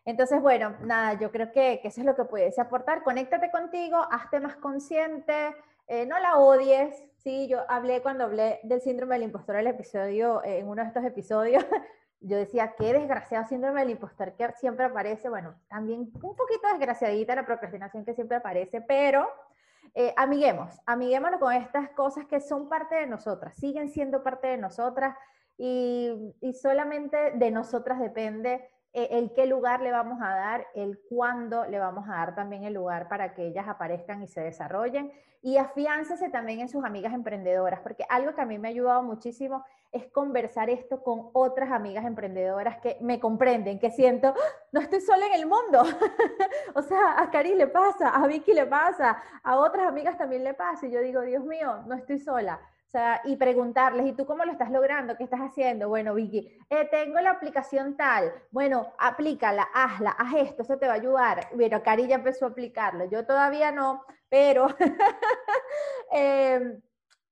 Entonces, 0.07 0.41
bueno, 0.41 0.77
nada, 0.81 1.21
yo 1.21 1.31
creo 1.31 1.53
que, 1.53 1.83
eso 1.85 2.01
es 2.01 2.07
lo 2.07 2.17
que 2.17 2.25
puedes 2.25 2.59
aportar. 2.59 3.03
Conéctate 3.03 3.51
contigo, 3.51 3.99
hazte 4.11 4.41
más 4.41 4.57
consciente, 4.57 5.55
eh, 5.89 6.07
no 6.07 6.19
la 6.19 6.39
odies. 6.39 7.10
Sí, 7.23 7.49
yo 7.49 7.61
hablé 7.69 8.01
cuando 8.01 8.25
hablé 8.25 8.61
del 8.63 8.81
síndrome 8.81 9.15
del 9.15 9.25
impostor 9.25 9.57
el 9.57 9.67
episodio, 9.67 10.43
eh, 10.43 10.61
en 10.61 10.69
uno 10.69 10.81
de 10.81 10.89
estos 10.89 11.05
episodios, 11.05 11.63
yo 12.21 12.39
decía, 12.39 12.75
qué 12.79 12.95
desgraciado 12.95 13.47
síndrome 13.47 13.81
del 13.81 13.91
impostor 13.91 14.35
que 14.37 14.51
siempre 14.53 14.87
aparece. 14.87 15.29
Bueno, 15.29 15.55
también 15.69 16.11
un 16.23 16.35
poquito 16.35 16.69
desgraciadita 16.69 17.35
la 17.35 17.45
procrastinación 17.45 18.07
que 18.07 18.15
siempre 18.15 18.39
aparece, 18.39 18.81
pero 18.81 19.29
eh, 19.95 20.15
amiguemos, 20.17 20.81
amiguémonos 20.87 21.41
con 21.41 21.53
estas 21.53 21.91
cosas 21.91 22.25
que 22.25 22.41
son 22.41 22.71
parte 22.71 22.95
de 22.95 23.07
nosotras, 23.07 23.55
siguen 23.55 23.91
siendo 23.91 24.23
parte 24.23 24.49
de 24.49 24.57
nosotras 24.57 25.15
y, 25.59 26.33
solamente 26.55 27.33
de 27.33 27.51
nosotras 27.51 28.01
depende 28.01 28.67
el 28.93 29.33
qué 29.33 29.47
lugar 29.47 29.81
le 29.81 29.93
vamos 29.93 30.21
a 30.21 30.35
dar, 30.35 30.67
el 30.75 31.01
cuándo 31.09 31.65
le 31.67 31.79
vamos 31.79 32.09
a 32.09 32.13
dar 32.13 32.35
también 32.35 32.65
el 32.65 32.75
lugar 32.75 33.09
para 33.09 33.35
que 33.35 33.47
ellas 33.47 33.69
aparezcan 33.69 34.23
y 34.23 34.27
se 34.27 34.41
desarrollen. 34.41 35.13
Y 35.43 35.57
afiáncese 35.57 36.29
también 36.29 36.61
en 36.61 36.69
sus 36.69 36.85
amigas 36.85 37.15
emprendedoras, 37.15 37.81
porque 37.81 38.05
algo 38.09 38.35
que 38.35 38.43
a 38.43 38.47
mí 38.47 38.59
me 38.59 38.69
ha 38.69 38.71
ayudado 38.71 39.03
muchísimo 39.03 39.65
es 39.91 40.07
conversar 40.13 40.71
esto 40.71 41.03
con 41.03 41.31
otras 41.33 41.71
amigas 41.73 42.05
emprendedoras 42.05 42.79
que 42.79 42.97
me 43.01 43.19
comprenden, 43.19 43.79
que 43.79 43.91
siento, 43.91 44.29
¡Ah! 44.29 44.41
no 44.73 44.81
estoy 44.81 45.01
sola 45.01 45.27
en 45.27 45.35
el 45.35 45.47
mundo. 45.47 45.83
o 46.75 46.83
sea, 46.83 47.21
a 47.21 47.31
Cari 47.31 47.55
le 47.55 47.67
pasa, 47.67 48.11
a 48.11 48.27
Vicky 48.27 48.53
le 48.53 48.67
pasa, 48.67 49.21
a 49.43 49.57
otras 49.57 49.89
amigas 49.89 50.19
también 50.19 50.45
le 50.45 50.55
pasa. 50.55 50.87
Y 50.87 50.91
yo 50.91 51.01
digo, 51.01 51.23
Dios 51.23 51.45
mío, 51.45 51.83
no 51.87 51.95
estoy 51.95 52.19
sola. 52.19 52.61
Y 53.25 53.37
preguntarles, 53.37 54.07
¿y 54.07 54.13
tú 54.15 54.27
cómo 54.27 54.45
lo 54.45 54.51
estás 54.51 54.71
logrando? 54.71 55.17
¿Qué 55.17 55.23
estás 55.23 55.41
haciendo? 55.41 55.89
Bueno, 55.89 56.15
Vicky, 56.15 56.59
eh, 56.69 56.89
tengo 56.91 57.21
la 57.21 57.31
aplicación 57.31 57.97
tal. 57.97 58.33
Bueno, 58.51 58.95
aplícala, 58.99 59.69
hazla, 59.73 60.11
haz 60.11 60.35
esto, 60.35 60.63
eso 60.63 60.77
te 60.77 60.89
va 60.89 60.95
a 60.95 60.97
ayudar. 60.97 61.49
Bueno, 61.55 61.83
Cari 61.85 62.09
ya 62.09 62.17
empezó 62.17 62.47
a 62.47 62.49
aplicarlo. 62.49 63.05
Yo 63.05 63.25
todavía 63.25 63.71
no, 63.71 64.05
pero 64.29 64.67
em, 66.11 66.81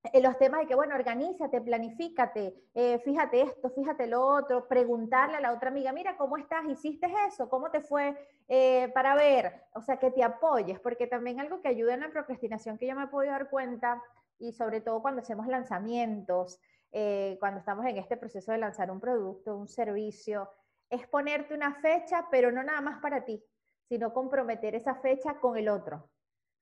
en 0.05 0.23
los 0.23 0.38
temas 0.38 0.61
de 0.61 0.66
que, 0.68 0.77
bueno, 0.77 0.94
organízate, 0.94 1.61
planifícate, 1.61 2.55
eh, 2.75 3.01
fíjate 3.01 3.42
esto, 3.42 3.71
fíjate 3.71 4.07
lo 4.07 4.25
otro, 4.25 4.68
preguntarle 4.68 5.38
a 5.38 5.40
la 5.40 5.53
otra 5.53 5.71
amiga, 5.71 5.92
mira, 5.92 6.16
¿cómo 6.16 6.37
estás? 6.37 6.64
¿Hiciste 6.66 7.09
eso? 7.27 7.49
¿Cómo 7.49 7.71
te 7.73 7.81
fue? 7.81 8.16
Eh, 8.47 8.90
para 8.94 9.16
ver, 9.16 9.64
o 9.75 9.83
sea, 9.83 9.97
que 9.97 10.12
te 10.12 10.23
apoyes, 10.23 10.79
porque 10.79 11.09
también 11.09 11.40
algo 11.40 11.61
que 11.61 11.68
ayuda 11.68 11.94
en 11.94 12.01
la 12.01 12.11
procrastinación 12.11 12.79
que 12.79 12.87
yo 12.87 12.94
me 12.94 13.05
he 13.05 13.09
podido 13.09 13.33
dar 13.33 13.51
cuenta 13.51 14.01
y 14.38 14.53
sobre 14.53 14.81
todo 14.81 15.03
cuando 15.03 15.22
hacemos 15.22 15.46
lanzamientos, 15.46 16.61
eh, 16.92 17.37
cuando 17.40 17.61
estamos 17.61 17.85
en 17.87 17.98
este 17.98 18.16
proceso 18.16 18.53
de 18.53 18.59
lanzar 18.59 18.90
un 18.90 19.01
producto, 19.01 19.57
un 19.57 19.68
servicio, 19.68 20.51
es 20.90 21.07
ponerte 21.07 21.55
una 21.55 21.74
fecha, 21.81 22.27
pero 22.31 22.51
no 22.51 22.62
nada 22.62 22.81
más 22.81 23.01
para 23.01 23.24
ti, 23.24 23.44
sino 23.88 24.12
comprometer 24.12 24.74
esa 24.74 24.94
fecha 24.96 25.38
con 25.40 25.57
el 25.57 25.68
otro. 25.68 26.09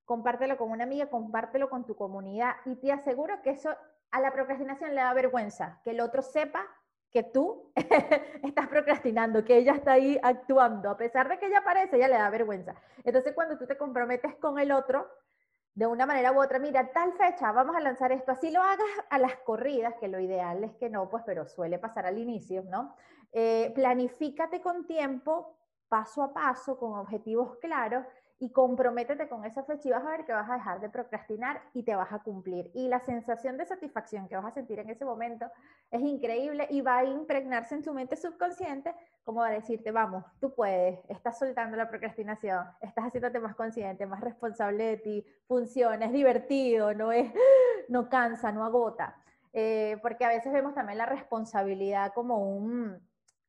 Compártelo 0.05 0.57
con 0.57 0.71
una 0.71 0.85
amiga, 0.85 1.09
compártelo 1.11 1.69
con 1.69 1.85
tu 1.85 1.97
comunidad 1.97 2.55
y 2.65 2.77
te 2.77 2.93
aseguro 2.93 3.43
que 3.43 3.51
eso 3.51 3.71
a 4.11 4.21
la 4.21 4.33
procrastinación 4.33 4.95
le 4.95 5.01
da 5.01 5.13
vergüenza, 5.15 5.81
que 5.85 5.91
el 5.91 6.01
otro 6.01 6.23
sepa 6.23 6.65
que 7.11 7.23
tú 7.23 7.73
estás 8.43 8.69
procrastinando, 8.69 9.45
que 9.45 9.57
ella 9.57 9.73
está 9.73 9.93
ahí 9.93 10.19
actuando, 10.23 10.91
a 10.91 10.97
pesar 10.97 11.29
de 11.29 11.39
que 11.39 11.47
ella 11.47 11.59
aparece, 11.59 11.97
ella 11.97 12.09
le 12.09 12.17
da 12.17 12.31
vergüenza. 12.31 12.75
Entonces, 13.05 13.33
cuando 13.35 13.57
tú 13.57 13.67
te 13.67 13.77
comprometes 13.77 14.35
con 14.37 14.59
el 14.59 14.73
otro, 14.73 15.09
de 15.77 15.87
una 15.87 16.07
manera 16.07 16.33
u 16.33 16.41
otra, 16.41 16.59
mira, 16.59 16.91
tal 16.91 17.13
fecha, 17.13 17.53
vamos 17.53 17.77
a 17.77 17.81
lanzar 17.81 18.11
esto, 18.11 18.33
así 18.33 18.51
lo 18.51 18.63
hagas 18.63 18.89
a 19.11 19.19
las 19.19 19.37
corridas, 19.37 19.95
que 20.01 20.09
lo 20.09 20.19
ideal 20.19 20.65
es 20.65 20.75
que 20.77 20.89
no, 20.89 21.11
pues, 21.11 21.23
pero 21.27 21.45
suele 21.45 21.79
pasar 21.79 22.07
al 22.07 22.19
inicio, 22.19 22.63
¿no? 22.63 22.97
Eh, 23.31 23.73
planifícate 23.75 24.63
con 24.63 24.87
tiempo, 24.87 25.56
paso 25.89 26.23
a 26.23 26.33
paso, 26.33 26.79
con 26.79 26.99
objetivos 26.99 27.57
claros, 27.59 28.05
y 28.39 28.51
comprométete 28.51 29.29
con 29.29 29.45
esa 29.45 29.65
fecha 29.65 29.89
y 29.89 29.93
vas 29.93 30.05
a 30.05 30.11
ver 30.11 30.25
que 30.27 30.33
vas 30.33 30.49
a 30.51 30.55
dejar 30.55 30.81
de 30.81 30.91
procrastinar 30.91 31.63
y 31.73 31.85
te 31.85 31.95
vas 31.95 32.13
a 32.13 32.19
cumplir. 32.19 32.71
Y 32.75 32.89
la 32.89 33.01
sensación 33.01 33.57
de 33.57 33.65
satisfacción 33.65 34.29
que 34.29 34.37
vas 34.37 34.45
a 34.45 34.51
sentir 34.51 34.79
en 34.79 34.91
ese 34.91 35.05
momento 35.05 35.47
es 35.91 36.03
increíble 36.03 36.67
y 36.71 36.83
va 36.83 36.99
a 36.99 37.05
impregnarse 37.05 37.75
en 37.75 37.83
tu 37.83 37.95
mente 37.95 38.17
subconsciente 38.17 38.95
como 39.25 39.43
a 39.43 39.51
decirte, 39.51 39.91
vamos, 39.91 40.25
tú 40.39 40.55
puedes, 40.55 41.01
estás 41.09 41.39
soltando 41.39 41.77
la 41.77 41.89
procrastinación, 41.89 42.65
estás 42.81 43.07
haciéndote 43.07 43.41
más 43.41 43.57
consciente, 43.57 44.07
más 44.07 44.21
responsable 44.21 44.85
de 44.85 44.97
ti, 44.99 45.27
funciona, 45.49 46.07
es 46.07 46.13
divertido, 46.13 46.95
no, 46.95 47.13
es, 47.13 47.33
no 47.89 48.09
cansa, 48.09 48.53
no 48.53 48.65
agota. 48.65 49.17
Eh, 49.53 49.99
porque 50.03 50.27
a 50.27 50.29
veces 50.29 50.53
vemos 50.53 50.75
también 50.75 50.99
la 50.99 51.07
responsabilidad 51.07 52.13
como 52.13 52.39
un 52.39 53.01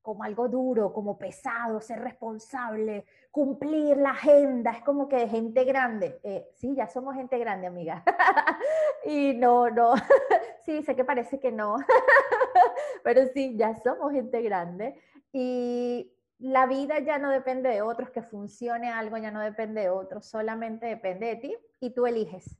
como 0.08 0.24
algo 0.24 0.48
duro, 0.48 0.93
como 0.93 1.17
pesado, 1.17 1.82
ser 1.82 2.00
responsable, 2.00 3.04
cumplir 3.30 3.98
la 3.98 4.12
agenda, 4.12 4.72
es 4.72 4.82
como 4.82 5.10
que 5.10 5.28
gente 5.28 5.65
grande. 5.65 6.22
Eh, 6.24 6.48
sí, 6.56 6.74
ya 6.76 6.88
somos 6.88 7.13
gente 7.13 7.38
grande, 7.38 7.67
amiga. 7.67 8.06
y 9.06 9.34
no, 9.34 9.70
no, 9.70 9.96
sí, 10.65 10.82
sé 10.84 10.96
que 10.96 11.04
parece 11.04 11.41
que 11.41 11.52
no, 11.52 11.76
pero 13.04 13.28
sí, 13.34 13.58
ya 13.58 13.76
somos 13.84 14.13
gente 14.13 14.41
grande. 14.41 14.98
Y 15.34 16.10
la 16.39 16.67
vida 16.67 17.00
ya 17.00 17.20
no 17.20 17.30
depende 17.30 17.67
de 17.67 17.82
otros, 17.82 18.10
que 18.10 18.22
funcione 18.22 18.89
algo 18.89 19.17
ya 19.17 19.32
no 19.32 19.41
depende 19.41 19.82
de 19.82 19.89
otros, 19.89 20.26
solamente 20.26 20.86
depende 20.86 21.26
de 21.26 21.36
ti 21.36 21.58
y 21.82 21.89
tú 21.89 22.08
eliges. 22.08 22.56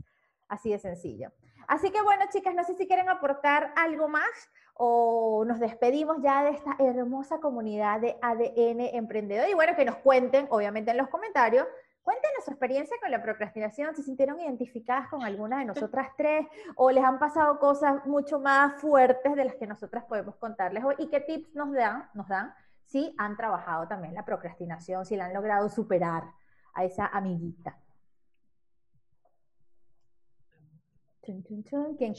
Así 0.50 0.72
de 0.72 0.80
sencillo. 0.80 1.32
Así 1.68 1.92
que 1.92 2.02
bueno, 2.02 2.24
chicas, 2.32 2.56
no 2.56 2.64
sé 2.64 2.76
si 2.76 2.88
quieren 2.88 3.10
aportar 3.10 3.74
algo 3.76 4.08
más 4.08 4.30
o 4.74 5.44
nos 5.46 5.60
despedimos 5.60 6.18
ya 6.22 6.44
de 6.44 6.52
esta 6.52 6.78
hermosa 6.80 7.40
comunidad 7.40 8.00
de 8.00 8.18
ADN 8.22 8.96
Emprendedor. 8.96 9.50
Y 9.50 9.54
bueno, 9.54 9.76
que 9.76 9.84
nos 9.84 9.98
cuenten, 9.98 10.48
obviamente 10.50 10.92
en 10.92 10.98
los 10.98 11.10
comentarios, 11.10 11.68
cuéntenos 12.04 12.46
su 12.46 12.52
experiencia 12.52 12.96
con 13.02 13.12
la 13.12 13.22
procrastinación, 13.22 13.94
si 13.96 14.04
sintieron 14.04 14.40
identificadas 14.40 15.10
con 15.10 15.24
alguna 15.24 15.60
de 15.60 15.66
nosotras 15.66 16.08
tres 16.16 16.48
o 16.76 16.90
les 16.90 17.04
han 17.04 17.20
pasado 17.20 17.60
cosas 17.60 18.06
mucho 18.06 18.40
más 18.40 18.80
fuertes 18.80 19.36
de 19.36 19.44
las 19.44 19.56
que 19.56 19.68
nosotras 19.68 20.06
podemos 20.06 20.38
contarles 20.38 20.86
hoy 20.86 20.96
y 21.00 21.10
qué 21.10 21.20
tips 21.20 21.54
nos 21.54 21.74
dan, 21.74 22.10
nos 22.14 22.30
dan 22.30 22.54
si 22.86 23.14
han 23.18 23.36
trabajado 23.36 23.90
también 23.90 24.14
la 24.14 24.24
procrastinación, 24.24 25.06
si 25.06 25.18
la 25.18 25.26
han 25.26 25.34
logrado 25.34 25.68
superar 25.68 26.24
a 26.74 26.86
esa 26.86 27.08
amiguita. 27.08 27.78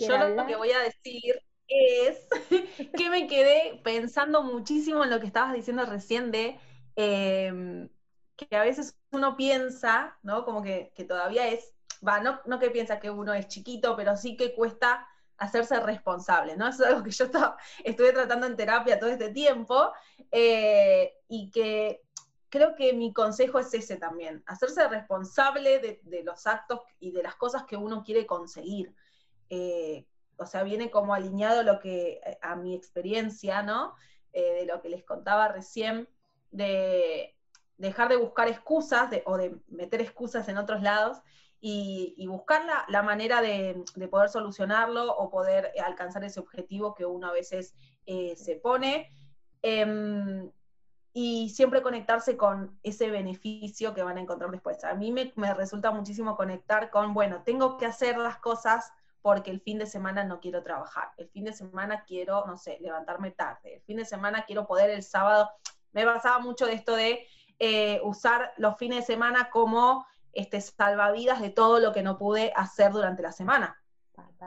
Yo 0.09 0.19
lo 0.35 0.47
que 0.47 0.57
voy 0.57 0.71
a 0.73 0.81
decir 0.81 1.41
es 1.69 2.27
que 2.97 3.11
me 3.11 3.27
quedé 3.27 3.81
pensando 3.85 4.43
muchísimo 4.43 5.05
en 5.05 5.11
lo 5.11 5.21
que 5.21 5.27
estabas 5.27 5.55
diciendo 5.55 5.85
recién 5.87 6.31
de 6.31 6.59
em, 6.97 7.89
que 8.37 8.57
a 8.57 8.63
veces 8.63 8.97
uno 9.11 9.37
piensa, 9.37 10.17
¿no? 10.23 10.45
Como 10.45 10.63
que, 10.63 10.93
todavía 11.07 11.49
es, 11.49 11.75
va, 12.07 12.21
no, 12.21 12.41
no, 12.47 12.59
que 12.59 12.71
piensa 12.71 13.01
que 13.01 13.11
uno 13.11 13.35
es 13.35 13.49
chiquito, 13.49 13.97
pero 13.97 14.17
sí 14.17 14.37
que 14.37 14.55
cuesta 14.55 15.07
hacerse 15.37 15.79
responsable, 15.81 16.57
¿no? 16.57 16.69
Eso 16.69 16.85
es 16.85 16.91
algo 16.91 17.05
que 17.05 17.11
yo 17.11 17.27
estuve 17.85 18.13
tratando 18.13 18.47
en 18.47 18.57
terapia 18.57 18.99
todo 18.99 19.11
este 19.11 19.31
tiempo 19.31 19.93
eh, 20.33 21.15
y 21.29 21.51
que 21.51 22.03
creo 22.49 22.75
que 22.75 22.93
mi 22.93 23.13
consejo 23.13 23.59
es 23.59 23.73
ese 23.75 23.97
también, 23.97 24.43
hacerse 24.47 24.87
responsable 24.89 25.79
de, 25.79 26.23
los 26.25 26.47
actos 26.47 26.81
y 26.99 27.13
de 27.13 27.23
las 27.23 27.37
cosas 27.37 27.65
que 27.65 27.77
uno 27.77 28.03
quiere 28.03 28.27
conseguir. 28.27 28.95
Eh, 29.51 30.07
o 30.37 30.47
sea, 30.47 30.63
viene 30.63 30.91
como 30.91 31.15
alineado 31.15 31.63
lo 31.63 31.79
que, 31.81 32.21
eh, 32.25 32.39
a 32.43 32.57
mi 32.57 32.75
experiencia, 32.75 33.63
¿no? 33.63 33.95
Eh, 34.33 34.61
de 34.61 34.67
lo 34.67 34.81
que 34.81 34.89
les 34.89 35.05
contaba 35.05 35.49
recién, 35.49 36.09
de 36.51 37.35
dejar 37.77 38.09
de 38.09 38.17
buscar 38.17 38.49
excusas 38.49 39.11
o 39.25 39.37
de 39.37 39.57
meter 39.69 40.01
excusas 40.01 40.49
en 40.49 40.59
otros 40.59 40.83
lados 40.83 41.19
y, 41.61 42.27
buscar 42.29 42.63
la, 42.89 43.03
manera 43.03 43.41
de, 43.41 43.83
poder 44.11 44.31
solucionarlo 44.31 45.13
o 45.17 45.31
poder 45.31 45.73
alcanzar 45.85 46.25
ese 46.25 46.41
objetivo 46.41 46.95
que 46.95 47.05
uno 47.05 47.29
a 47.29 47.33
veces 47.33 47.75
se 48.07 48.61
pone. 48.63 49.13
Em, 49.63 50.51
y 51.13 51.49
siempre 51.51 51.83
conectarse 51.83 52.37
con 52.37 52.79
ese 52.83 53.11
beneficio 53.11 53.95
que 53.95 54.03
van 54.03 54.19
a 54.19 54.21
encontrar 54.21 54.51
después. 54.51 54.83
A 54.85 54.95
mí 54.95 55.13
me, 55.13 55.33
resulta 55.55 55.91
muchísimo 55.91 56.37
conectar 56.37 56.91
con, 56.91 57.15
bueno, 57.15 57.43
tengo 57.45 57.77
que 57.77 57.87
hacer 57.87 58.19
las 58.19 58.39
cosas 58.39 58.93
porque 59.23 59.51
el 59.51 59.61
fin 59.61 59.79
de 59.79 59.87
semana 59.87 60.25
no 60.25 60.41
quiero 60.41 60.63
trabajar, 60.63 61.11
el 61.17 61.29
fin 61.29 61.45
de 61.45 61.53
semana 61.53 62.05
quiero, 62.07 62.47
no 62.47 62.57
sé, 62.57 62.79
levantarme 62.81 63.33
tarde, 63.33 63.75
el 63.75 63.83
fin 63.83 63.97
de 63.97 64.05
semana 64.05 64.45
quiero 64.47 64.67
poder 64.67 64.91
el 64.91 65.03
sábado. 65.03 65.51
Me 65.93 66.05
basaba 66.05 66.39
mucho 66.39 66.67
de 66.67 66.75
esto 66.75 66.95
de 66.95 67.27
eh, 67.59 68.01
usar 68.05 68.53
los 68.57 68.77
fines 68.77 69.01
de 69.01 69.15
semana 69.15 69.51
como 69.51 70.07
este, 70.33 70.61
salvavidas 70.61 71.41
de 71.41 71.51
todo 71.51 71.81
lo 71.81 71.93
que 71.93 72.03
no 72.03 72.17
pude 72.17 72.53
hacer 72.55 72.93
durante 72.93 73.23
la 73.23 73.33
semana. 73.33 73.77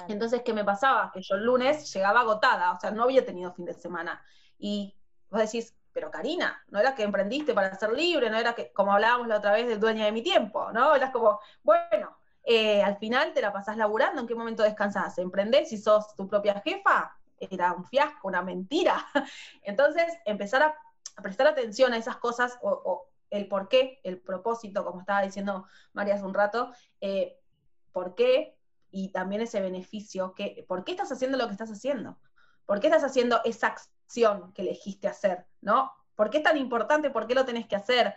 Entonces, 0.07 0.41
¿qué 0.43 0.53
me 0.53 0.63
pasaba? 0.63 1.11
Que 1.13 1.21
yo 1.21 1.35
el 1.35 1.43
lunes 1.43 1.91
llegaba 1.93 2.21
agotada, 2.21 2.71
o 2.71 2.79
sea, 2.79 2.91
no 2.91 3.03
había 3.03 3.25
tenido 3.25 3.53
fin 3.53 3.65
de 3.65 3.73
semana. 3.73 4.23
Y 4.57 4.95
vos 5.29 5.41
decís, 5.41 5.75
pero 5.93 6.11
Karina, 6.11 6.63
no 6.69 6.79
era 6.79 6.95
que 6.95 7.03
emprendiste 7.03 7.53
para 7.53 7.75
ser 7.75 7.91
libre, 7.91 8.29
no 8.29 8.37
era 8.37 8.53
que, 8.53 8.71
como 8.71 8.93
hablábamos 8.93 9.27
la 9.27 9.37
otra 9.37 9.51
vez, 9.51 9.67
del 9.67 9.79
dueño 9.79 10.03
de 10.03 10.11
mi 10.11 10.21
tiempo, 10.21 10.71
¿no? 10.71 10.95
Eras 10.95 11.11
como, 11.11 11.39
bueno, 11.63 12.17
eh, 12.43 12.81
al 12.81 12.97
final 12.97 13.33
te 13.33 13.41
la 13.41 13.53
pasás 13.53 13.77
laburando, 13.77 14.21
¿en 14.21 14.27
qué 14.27 14.35
momento 14.35 14.63
descansás? 14.63 15.17
¿Emprendés 15.17 15.71
y 15.71 15.77
sos 15.77 16.15
tu 16.15 16.27
propia 16.27 16.61
jefa? 16.61 17.15
Era 17.39 17.73
un 17.73 17.85
fiasco, 17.85 18.27
una 18.27 18.41
mentira. 18.41 19.05
Entonces, 19.63 20.05
empezar 20.25 20.63
a, 20.63 20.75
prestar 21.21 21.47
atención 21.47 21.93
a 21.93 21.97
esas 21.97 22.17
cosas, 22.17 22.57
o, 22.61 23.07
el 23.29 23.47
por 23.47 23.67
qué, 23.69 23.99
el 24.03 24.19
propósito, 24.19 24.83
como 24.83 25.01
estaba 25.01 25.21
diciendo 25.21 25.65
María 25.93 26.15
hace 26.15 26.25
un 26.25 26.33
rato, 26.33 26.73
eh, 26.99 27.39
por 27.91 28.15
qué, 28.15 28.57
y 28.91 29.11
también 29.11 29.41
ese 29.41 29.61
beneficio, 29.61 30.33
que, 30.35 30.65
¿por 30.67 30.83
qué 30.83 30.91
estás 30.91 31.11
haciendo 31.11 31.37
lo 31.37 31.45
que 31.47 31.53
estás 31.53 31.71
haciendo? 31.71 32.17
¿Por 32.65 32.79
qué 32.79 32.87
estás 32.87 33.03
haciendo 33.03 33.41
esa 33.43 33.67
acción 33.67 34.53
que 34.53 34.61
elegiste 34.61 35.07
hacer? 35.07 35.45
¿No? 35.61 35.91
¿Por 36.15 36.29
qué 36.29 36.37
es 36.37 36.43
tan 36.43 36.57
importante? 36.57 37.09
¿Por 37.09 37.27
qué 37.27 37.35
lo 37.35 37.45
tenés 37.45 37.67
que 37.67 37.75
hacer? 37.75 38.15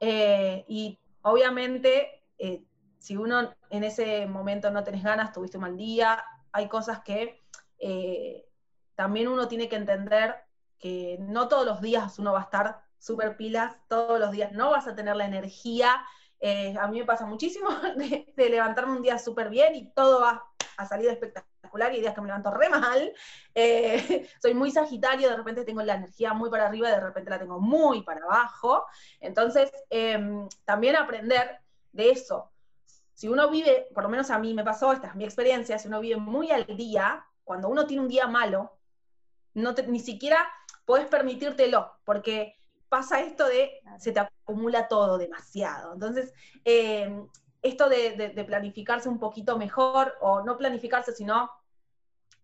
Eh, 0.00 0.64
y 0.68 0.98
obviamente, 1.22 2.24
eh, 2.38 2.64
si 2.98 3.16
uno 3.16 3.54
en 3.70 3.84
ese 3.84 4.26
momento 4.26 4.70
no 4.70 4.84
tenés 4.84 5.02
ganas, 5.02 5.32
tuviste 5.32 5.56
un 5.56 5.62
mal 5.62 5.76
día, 5.76 6.24
hay 6.52 6.68
cosas 6.68 7.00
que 7.00 7.42
eh, 7.78 8.48
también 8.94 9.28
uno 9.28 9.48
tiene 9.48 9.68
que 9.68 9.76
entender 9.76 10.34
que 10.78 11.18
no 11.20 11.48
todos 11.48 11.64
los 11.64 11.80
días 11.80 12.18
uno 12.18 12.32
va 12.32 12.40
a 12.40 12.44
estar 12.44 12.82
súper 12.98 13.36
pilas, 13.36 13.76
todos 13.88 14.18
los 14.18 14.30
días 14.30 14.52
no 14.52 14.70
vas 14.70 14.86
a 14.86 14.94
tener 14.94 15.16
la 15.16 15.26
energía. 15.26 16.04
a 16.80 16.88
mí 16.88 16.98
me 16.98 17.04
pasa 17.04 17.26
muchísimo 17.26 17.68
de, 17.96 18.34
levantarme 18.36 18.96
un 18.96 19.02
día 19.02 19.18
súper 19.18 19.50
bien 19.50 19.74
y 19.74 19.90
todo 19.92 20.20
va 20.20 20.44
a 20.76 20.86
salir 20.86 21.08
espectacular 21.08 21.55
y 21.76 22.00
días 22.00 22.14
que 22.14 22.20
me 22.20 22.26
levanto 22.26 22.50
re 22.50 22.68
mal. 22.68 23.12
Eh, 23.54 24.28
soy 24.42 24.54
muy 24.54 24.70
sagitario, 24.70 25.28
de 25.28 25.36
repente 25.36 25.64
tengo 25.64 25.82
la 25.82 25.94
energía 25.94 26.32
muy 26.32 26.50
para 26.50 26.66
arriba, 26.66 26.90
de 26.90 27.00
repente 27.00 27.30
la 27.30 27.38
tengo 27.38 27.60
muy 27.60 28.02
para 28.02 28.24
abajo. 28.24 28.84
Entonces, 29.20 29.70
em, 29.90 30.48
también 30.64 30.96
aprender 30.96 31.60
de 31.92 32.10
eso. 32.10 32.50
Si 33.14 33.28
uno 33.28 33.50
vive, 33.50 33.88
por 33.94 34.02
lo 34.02 34.08
menos 34.08 34.30
a 34.30 34.38
mí 34.38 34.52
me 34.54 34.64
pasó, 34.64 34.92
esta 34.92 35.08
es 35.08 35.14
mi 35.14 35.24
experiencia, 35.24 35.78
si 35.78 35.88
uno 35.88 36.00
vive 36.00 36.16
muy 36.16 36.50
al 36.50 36.66
día, 36.66 37.24
cuando 37.44 37.68
uno 37.68 37.86
tiene 37.86 38.02
un 38.02 38.08
día 38.08 38.26
malo, 38.26 38.76
no 39.54 39.72
ni 39.86 40.00
siquiera 40.00 40.46
puedes 40.84 41.06
permitírtelo, 41.06 41.92
porque 42.04 42.58
pasa 42.88 43.20
esto 43.20 43.46
de 43.46 43.80
se 43.98 44.12
te 44.12 44.20
acumula 44.20 44.88
todo 44.88 45.18
demasiado. 45.18 45.94
Entonces, 45.94 46.32
em, 46.64 47.26
esto 47.62 47.88
de, 47.88 48.44
planificarse 48.46 49.08
un 49.08 49.18
poquito 49.18 49.58
mejor, 49.58 50.14
o 50.20 50.42
no 50.42 50.56
planificarse, 50.56 51.12
sino 51.12 51.50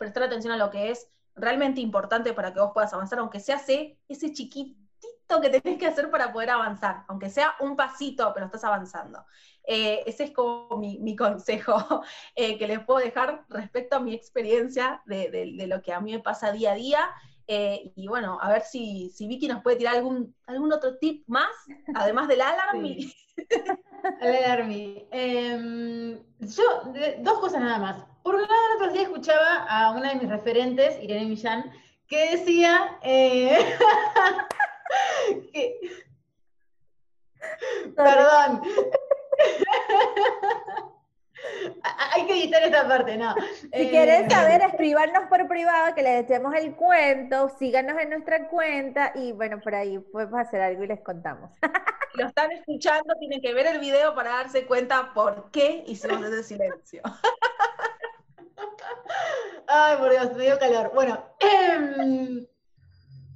prestar 0.03 0.25
atención 0.25 0.53
a 0.53 0.57
lo 0.57 0.69
que 0.69 0.91
es 0.91 1.09
realmente 1.37 1.81
importante 1.81 2.33
para 2.33 2.53
que 2.53 2.59
vos 2.59 2.73
puedas 2.75 2.93
avanzar, 2.93 3.21
aunque 3.21 3.38
sea 3.38 3.57
ese, 3.57 3.97
ese 4.09 4.33
chiquitito 4.33 5.41
que 5.41 5.49
tenés 5.49 5.79
que 5.79 5.87
hacer 5.87 6.11
para 6.11 6.33
poder 6.33 6.51
avanzar, 6.51 7.05
aunque 7.07 7.31
sea 7.31 7.55
un 7.61 7.77
pasito, 7.77 8.33
pero 8.35 8.47
estás 8.47 8.65
avanzando. 8.65 9.25
Eh, 9.65 10.03
ese 10.05 10.25
es 10.25 10.31
como 10.33 10.77
mi, 10.77 11.15
consejo 11.15 12.03
eh, 12.35 12.59
que 12.59 12.67
les 12.67 12.81
puedo 12.81 12.99
dejar 12.99 13.45
respecto 13.49 13.95
a 13.95 14.01
mi 14.01 14.12
experiencia 14.12 15.03
de, 15.07 15.67
lo 15.69 15.81
que 15.83 15.93
a 15.93 16.01
mí 16.01 16.11
me 16.11 16.19
pasa 16.19 16.51
día 16.51 16.73
a 16.73 16.75
día. 16.75 17.11
Eh, 17.47 17.93
y 17.95 18.09
bueno, 18.09 18.38
a 18.43 18.51
ver 18.51 18.62
si, 18.62 19.11
si, 19.11 19.29
Vicky 19.29 19.47
nos 19.47 19.62
puede 19.62 19.77
tirar 19.77 19.95
algún, 19.95 20.35
algún 20.49 20.73
otro 20.73 20.99
tip 20.99 21.23
más, 21.29 21.53
además 21.95 22.27
del 22.27 22.41
alarmi. 22.41 23.15
Alarmi. 24.21 25.07
Em, 25.12 26.19
yo, 26.41 26.65
dos 27.21 27.38
cosas 27.38 27.61
nada 27.61 27.79
más. 27.79 28.12
Por 28.22 28.35
un 28.35 28.42
lado, 28.42 28.54
el 28.70 28.76
otro 28.76 28.92
día 28.92 29.02
escuchaba 29.02 29.64
a 29.68 29.90
una 29.92 30.11
de 30.11 30.16
mis 30.16 30.28
referentes, 30.28 31.02
Irene 31.02 31.26
Millán, 31.26 31.72
que 32.08 32.37
decía 32.37 32.98
eh, 33.02 33.76
Perdón. 37.96 38.62
Hay 42.14 42.26
que 42.26 42.35
editar 42.35 42.62
esta 42.62 42.87
parte, 42.87 43.16
no. 43.16 43.35
Si 43.61 43.88
quieren 43.88 44.26
eh, 44.26 44.30
saber, 44.30 44.62
escríbanos 44.62 45.28
por 45.28 45.48
privado, 45.48 45.94
que 45.94 46.02
les 46.02 46.24
echemos 46.24 46.54
el 46.54 46.74
cuento, 46.74 47.48
síganos 47.58 48.00
en 48.00 48.11
nuestra 48.11 48.48
cuenta 48.48 49.12
y 49.14 49.32
bueno, 49.32 49.61
por 49.61 49.74
ahí 49.74 49.98
podemos 49.98 50.40
hacer 50.40 50.61
algo 50.61 50.85
y 50.85 50.88
les 50.88 51.00
contamos. 51.00 51.50
Lo 52.14 52.26
están 52.26 52.52
escuchando, 52.52 53.14
tienen 53.18 53.40
que 53.40 53.54
ver 53.54 53.66
el 53.66 53.80
video 53.80 54.14
para 54.14 54.30
darse 54.30 54.66
cuenta 54.66 55.12
por 55.14 55.50
qué 55.50 55.82
hicimos 55.87 56.24
ese 56.26 56.44
silencio. 56.44 57.02
Ay, 59.74 59.96
por 59.96 60.11
Dios, 60.11 60.37
me 60.37 60.44
dio 60.44 60.58
calor. 60.58 60.90
Bueno, 60.92 61.18
em, 61.40 62.46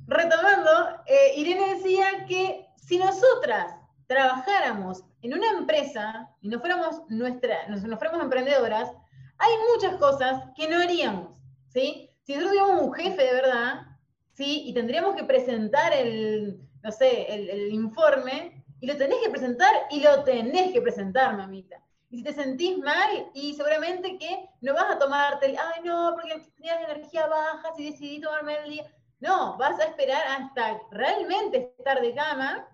retomando, 0.06 0.70
eh, 1.06 1.32
Irene 1.34 1.76
decía 1.76 2.26
que 2.28 2.66
si 2.76 2.98
nosotras 2.98 3.74
trabajáramos 4.06 5.02
en 5.22 5.32
una 5.32 5.50
empresa 5.52 6.28
y 6.42 6.48
no 6.48 6.60
fuéramos, 6.60 7.00
nuestra, 7.08 7.66
no, 7.68 7.96
fuéramos 7.96 8.22
emprendedoras, 8.22 8.90
hay 9.38 9.52
muchas 9.72 9.96
cosas 9.96 10.42
que 10.54 10.68
no 10.68 10.76
haríamos, 10.76 11.40
¿sí? 11.68 12.10
Si 12.24 12.34
nosotros 12.34 12.52
tuviéramos 12.52 12.82
un 12.82 12.92
jefe 12.92 13.24
de 13.24 13.32
verdad, 13.32 13.86
¿sí? 14.34 14.64
Y 14.66 14.74
tendríamos 14.74 15.16
que 15.16 15.24
presentar 15.24 15.94
el, 15.94 16.60
no 16.82 16.92
sé, 16.92 17.32
el, 17.32 17.72
informe, 17.72 18.62
y 18.80 18.86
lo 18.86 18.96
tenés 18.98 19.20
que 19.24 19.30
presentar 19.30 19.72
y 19.90 20.00
lo 20.00 20.22
tenés 20.22 20.70
que 20.74 20.82
presentar, 20.82 21.34
mamita. 21.34 21.82
Y 22.08 22.18
si 22.18 22.22
te 22.22 22.32
sentís 22.32 22.78
mal, 22.78 23.30
y 23.34 23.54
seguramente 23.54 24.16
que 24.18 24.48
no 24.60 24.74
vas 24.74 24.94
a 24.94 24.98
tomarte 24.98 25.46
el, 25.46 25.58
ay 25.58 25.82
no, 25.84 26.14
porque 26.14 26.40
tenías 26.56 26.84
energía 26.84 27.26
baja, 27.26 27.72
si 27.76 27.90
decidí 27.90 28.20
tomarme 28.20 28.56
el 28.64 28.70
día. 28.70 28.84
No, 29.18 29.56
vas 29.56 29.78
a 29.80 29.84
esperar 29.84 30.22
hasta 30.28 30.78
realmente 30.90 31.74
estar 31.78 32.00
de 32.00 32.14
cama 32.14 32.68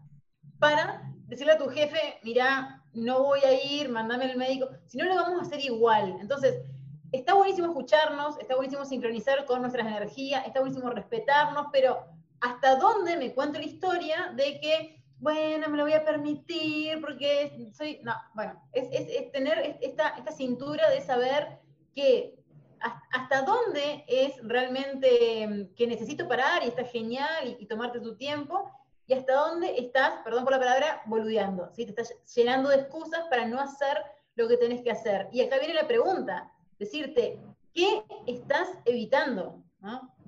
para 0.58 1.02
decirle 1.26 1.52
a 1.52 1.58
tu 1.58 1.68
jefe, 1.68 2.18
mira, 2.22 2.82
no 2.92 3.22
voy 3.22 3.40
a 3.40 3.52
ir, 3.52 3.88
mandame 3.88 4.30
el 4.30 4.36
médico, 4.36 4.68
si 4.86 4.98
no 4.98 5.06
lo 5.06 5.14
vamos 5.14 5.40
a 5.40 5.42
hacer 5.42 5.60
igual. 5.60 6.16
Entonces, 6.20 6.62
está 7.10 7.34
buenísimo 7.34 7.68
escucharnos, 7.68 8.38
está 8.38 8.54
buenísimo 8.56 8.84
sincronizar 8.84 9.44
con 9.44 9.60
nuestras 9.60 9.86
energías, 9.86 10.46
está 10.46 10.60
buenísimo 10.60 10.90
respetarnos, 10.90 11.66
pero 11.72 12.04
¿hasta 12.40 12.76
dónde 12.76 13.16
me 13.16 13.34
cuento 13.34 13.58
la 13.58 13.64
historia 13.64 14.32
de 14.34 14.60
que, 14.60 15.01
bueno, 15.22 15.68
me 15.68 15.76
lo 15.76 15.84
voy 15.84 15.92
a 15.92 16.04
permitir 16.04 17.00
porque 17.00 17.70
soy, 17.72 18.00
no, 18.02 18.12
bueno, 18.34 18.60
es, 18.72 19.30
tener 19.30 19.78
esta, 19.80 20.08
esta 20.18 20.32
cintura 20.32 20.90
de 20.90 21.00
saber 21.00 21.60
que 21.94 22.34
hasta 22.80 23.42
dónde 23.42 24.04
es 24.08 24.32
realmente 24.42 25.70
que 25.76 25.86
necesito 25.86 26.26
parar 26.26 26.64
y 26.64 26.66
está 26.66 26.84
genial 26.84 27.56
y 27.56 27.66
tomarte 27.66 28.00
tu 28.00 28.16
tiempo 28.16 28.68
y 29.06 29.14
hasta 29.14 29.32
dónde 29.34 29.78
estás, 29.78 30.14
perdón 30.24 30.42
por 30.42 30.54
la 30.54 30.58
palabra, 30.58 31.02
boludeando, 31.06 31.70
¿sí? 31.72 31.84
Te 31.84 31.90
estás 31.90 32.12
llenando 32.34 32.70
de 32.70 32.78
excusas 32.78 33.24
para 33.30 33.46
no 33.46 33.60
hacer 33.60 33.98
lo 34.34 34.48
que 34.48 34.56
tenés 34.56 34.82
que 34.82 34.90
hacer. 34.90 35.28
Y 35.30 35.40
acá 35.42 35.60
viene 35.60 35.74
la 35.74 35.86
pregunta, 35.86 36.50
decirte, 36.80 37.38
¿qué 37.72 38.02
estás 38.26 38.70
evitando? 38.86 39.62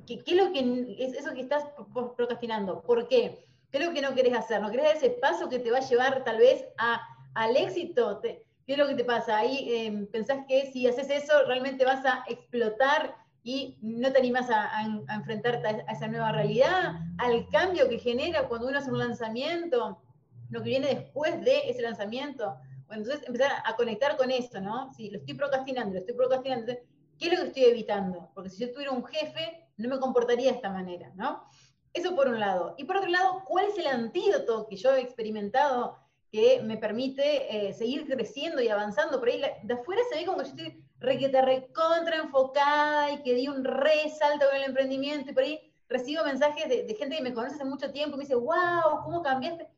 ¿Qué, 0.07 0.22
es 0.24 0.37
lo 0.37 0.52
que 0.52 0.96
es 1.00 1.14
eso 1.14 1.35
que 1.35 1.40
estás 1.40 1.64
procrastinando? 2.16 2.80
¿Por 2.83 3.09
qué? 3.09 3.44
¿Qué 3.74 3.80
es 3.80 3.87
lo 3.87 3.92
que 3.92 4.02
no 4.02 4.14
querés 4.14 4.34
hacer? 4.34 4.62
¿No 4.62 4.70
querés 4.70 4.87
dar 4.87 4.96
ese 4.98 5.10
paso 5.10 5.48
que 5.48 5.58
te 5.58 5.72
va 5.72 5.78
a 5.78 5.88
llevar 5.88 6.22
tal 6.22 6.38
vez 6.38 6.64
a, 6.78 7.00
al 7.34 7.56
éxito? 7.56 8.20
¿Qué 8.22 8.44
es 8.68 8.78
lo 8.78 8.87
que 8.87 8.94
te 8.94 9.02
pasa? 9.02 9.37
Ahí 9.37 9.66
em, 9.68 10.06
pensás 10.06 10.46
que 10.46 10.70
si 10.70 10.87
haces 10.87 11.10
eso 11.10 11.44
realmente 11.48 11.84
vas 11.84 12.06
a 12.06 12.22
explotar 12.28 13.16
y 13.42 13.76
no 13.82 14.12
te 14.12 14.18
animas 14.20 14.48
a, 14.48 14.70
enfrentarte 15.12 15.66
a, 15.66 15.92
esa 15.92 16.06
nueva 16.06 16.30
realidad, 16.30 17.00
al 17.18 17.48
cambio 17.48 17.88
que 17.88 17.98
genera 17.98 18.46
cuando 18.46 18.68
uno 18.68 18.78
hace 18.78 18.92
un 18.92 18.98
lanzamiento, 19.00 20.00
lo 20.50 20.62
que 20.62 20.70
viene 20.70 20.94
después 20.94 21.44
de 21.44 21.68
ese 21.68 21.82
lanzamiento. 21.82 22.56
Bueno, 22.87 23.02
entonces 23.02 23.26
empezar 23.26 23.50
a, 23.64 23.74
conectar 23.74 24.16
con 24.16 24.30
eso, 24.30 24.60
¿no? 24.60 24.92
Si 24.92 25.10
lo 25.10 25.18
estoy 25.18 25.34
procrastinando, 25.34 25.94
lo 25.94 25.98
estoy 25.98 26.14
procrastinando, 26.14 26.74
¿qué 27.18 27.26
es 27.26 27.32
lo 27.32 27.40
que 27.40 27.48
estoy 27.48 27.64
evitando? 27.64 28.30
Porque 28.34 28.50
si 28.50 28.64
yo 28.64 28.72
tuviera 28.72 28.92
un 28.92 29.04
jefe, 29.04 29.66
no 29.78 29.88
me 29.88 29.98
comportaría 29.98 30.50
de 30.52 30.56
esta 30.58 30.70
manera, 30.70 31.10
¿no? 31.16 31.42
Eso 31.94 32.16
por 32.16 32.28
un 32.28 32.40
lado. 32.40 32.74
Y 32.76 32.85
por 32.85 32.96
otro 32.96 33.09
lado, 33.09 33.44
¿cuál 33.46 33.66
es 33.66 33.78
el 33.78 33.87
antídoto 33.87 34.66
que 34.66 34.76
yo 34.76 34.94
he 34.94 35.00
experimentado 35.00 35.96
que 36.30 36.61
me 36.61 36.76
permite 36.76 37.68
eh, 37.68 37.72
seguir 37.72 38.04
creciendo 38.07 38.61
y 38.61 38.68
avanzando? 38.68 39.20
Por 39.20 39.28
ahí 39.28 39.40
de 39.62 39.74
afuera 39.74 40.02
se 40.11 40.18
ve 40.18 40.26
como 40.26 40.38
que 40.38 40.44
yo 40.44 40.50
estoy 40.50 40.85
requete 40.98 41.40
recontra 41.40 42.16
enfocada 42.16 43.12
y 43.12 43.22
que 43.22 43.35
di 43.35 43.46
un 43.46 43.64
resalto 43.64 44.46
con 44.46 44.57
el 44.57 44.64
emprendimiento 44.64 45.30
y 45.30 45.35
por 45.35 45.44
ahí 45.44 45.72
recibo 45.88 46.24
mensajes 46.24 46.68
de, 46.68 46.94
gente 46.94 47.16
que 47.16 47.22
me 47.22 47.35
conoce 47.35 47.54
hace 47.54 47.64
mucho 47.64 47.92
tiempo 47.92 48.16
y 48.16 48.18
me 48.18 48.24
dice, 48.24 48.35
wow, 48.35 49.02
¿cómo 49.04 49.22
cambiaste? 49.22 49.68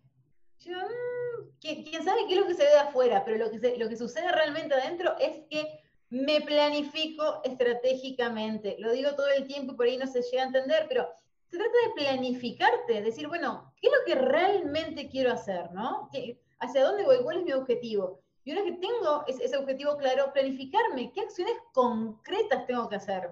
Yo, 0.60 0.72
mm, 0.78 1.48
quién 1.60 2.02
sabe 2.02 2.20
qué 2.26 2.34
es 2.34 2.40
lo 2.40 2.46
que 2.46 2.54
se 2.54 2.64
ve 2.64 2.70
de 2.70 2.78
afuera, 2.78 3.24
pero 3.24 3.36
lo 3.36 3.50
que, 3.50 3.76
lo 3.76 3.88
que 3.88 3.96
sucede 3.96 4.32
realmente 4.32 4.74
adentro 4.74 5.16
es 5.18 5.42
que 5.50 5.80
me 6.08 6.40
planifico 6.40 7.40
estratégicamente. 7.44 8.76
Lo 8.78 8.92
digo 8.92 9.14
todo 9.14 9.28
el 9.28 9.46
tiempo 9.46 9.72
y 9.72 9.76
por 9.76 9.86
ahí 9.86 9.96
no 9.98 10.06
se 10.06 10.22
llega 10.22 10.44
a 10.44 10.46
entender, 10.46 10.86
pero 10.88 11.08
se 11.48 11.56
trata 11.56 11.72
de 11.86 12.02
planificarte, 12.02 13.02
decir, 13.02 13.28
bueno, 13.28 13.72
¿qué 13.80 13.88
es 13.88 13.92
lo 13.92 14.04
que 14.04 14.14
realmente 14.20 15.08
quiero 15.08 15.32
hacer? 15.32 15.70
¿no? 15.72 16.10
¿Hacia 16.58 16.84
dónde 16.84 17.04
voy? 17.04 17.18
¿Cuál 17.22 17.38
es 17.38 17.44
mi 17.44 17.52
objetivo? 17.52 18.20
Y 18.44 18.52
una 18.52 18.62
vez 18.62 18.74
que 18.74 18.78
tengo 18.78 19.24
ese, 19.26 19.56
objetivo 19.56 19.96
claro, 19.96 20.32
planificarme 20.32 21.12
qué 21.12 21.22
acciones 21.22 21.54
concretas 21.72 22.66
tengo 22.66 22.88
que 22.88 22.96
hacer. 22.96 23.30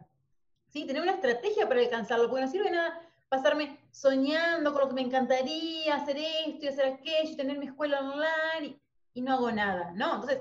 ¿Sí? 0.68 0.86
Tener 0.86 1.02
una 1.02 1.12
estrategia 1.12 1.68
para 1.68 1.80
alcanzarlo, 1.80 2.28
porque 2.28 2.44
no 2.44 2.50
sirve 2.50 2.70
nada 2.70 3.00
pasarme 3.34 3.78
soñando 3.90 4.72
con 4.72 4.82
lo 4.82 4.88
que 4.88 4.94
me 4.94 5.02
encantaría, 5.02 5.96
hacer 5.96 6.16
esto 6.18 6.66
y 6.66 6.68
hacer 6.68 6.86
aquello, 6.86 7.36
tener 7.36 7.58
mi 7.58 7.66
escuela 7.66 8.00
online 8.00 8.80
y, 9.12 9.22
no 9.22 9.32
hago 9.32 9.50
nada, 9.50 9.92
¿no? 9.92 10.14
Entonces, 10.16 10.40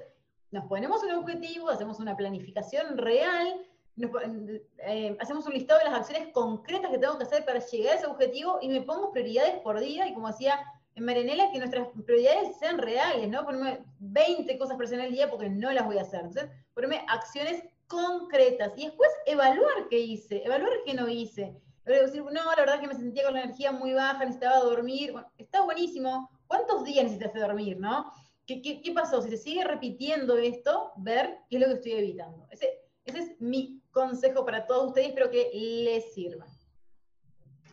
nos 0.51 0.65
ponemos 0.65 1.03
un 1.03 1.11
objetivo, 1.11 1.69
hacemos 1.69 1.99
una 1.99 2.15
planificación 2.15 2.97
real, 2.97 3.65
eh, 3.97 5.17
hacemos 5.19 5.45
un 5.45 5.53
listado 5.53 5.79
de 5.79 5.85
las 5.85 5.99
acciones 5.99 6.33
concretas 6.33 6.89
que 6.89 6.97
tengo 6.97 7.17
que 7.17 7.25
hacer 7.25 7.45
para 7.45 7.59
llegar 7.59 7.93
a 7.93 7.97
ese 7.97 8.07
objetivo 8.07 8.57
y 8.61 8.69
me 8.69 8.81
pongo 8.81 9.11
prioridades 9.11 9.59
por 9.61 9.79
día 9.79 10.07
y 10.07 10.13
como 10.13 10.27
decía 10.27 10.59
en 10.95 11.05
Marianela 11.05 11.51
que 11.51 11.59
nuestras 11.59 11.87
prioridades 12.05 12.57
sean 12.57 12.77
reales, 12.77 13.27
¿no? 13.29 13.45
Ponerme 13.45 13.83
20 13.99 14.57
cosas 14.57 14.79
hacer 14.79 14.99
el 14.99 15.11
día 15.11 15.29
porque 15.29 15.49
no 15.49 15.71
las 15.71 15.85
voy 15.85 15.97
a 15.97 16.03
hacer. 16.03 16.21
Entonces, 16.21 16.49
ponerme 16.73 17.05
acciones 17.07 17.63
concretas 17.87 18.73
y 18.75 18.85
después 18.85 19.09
evaluar 19.25 19.87
qué 19.89 19.99
hice, 19.99 20.43
evaluar 20.43 20.71
qué 20.85 20.93
no 20.93 21.07
hice. 21.09 21.55
No, 21.85 22.43
la 22.45 22.55
verdad 22.55 22.79
que 22.79 22.87
me 22.87 22.95
sentía 22.95 23.25
con 23.25 23.33
la 23.33 23.43
energía 23.43 23.71
muy 23.71 23.93
baja, 23.93 24.19
necesitaba 24.19 24.59
dormir. 24.59 25.13
Está 25.37 25.61
buenísimo. 25.61 26.29
¿Cuántos 26.47 26.83
días 26.85 27.03
necesitas 27.03 27.33
dormir, 27.33 27.77
no? 27.79 28.11
¿Qué, 28.45 28.61
qué, 28.61 28.91
pasó? 28.93 29.21
Si 29.21 29.29
se 29.29 29.37
sigue 29.37 29.63
repitiendo 29.63 30.37
esto, 30.37 30.91
ver 30.97 31.39
qué 31.49 31.57
es 31.57 31.61
lo 31.61 31.67
que 31.67 31.73
estoy 31.73 31.91
evitando. 31.93 32.47
Ese, 32.51 32.82
ese 33.05 33.19
es 33.19 33.41
mi 33.41 33.81
consejo 33.91 34.45
para 34.45 34.65
todos 34.65 34.87
ustedes, 34.87 35.09
espero 35.09 35.29
que 35.29 35.49
les 35.53 36.13
sirva. 36.13 36.45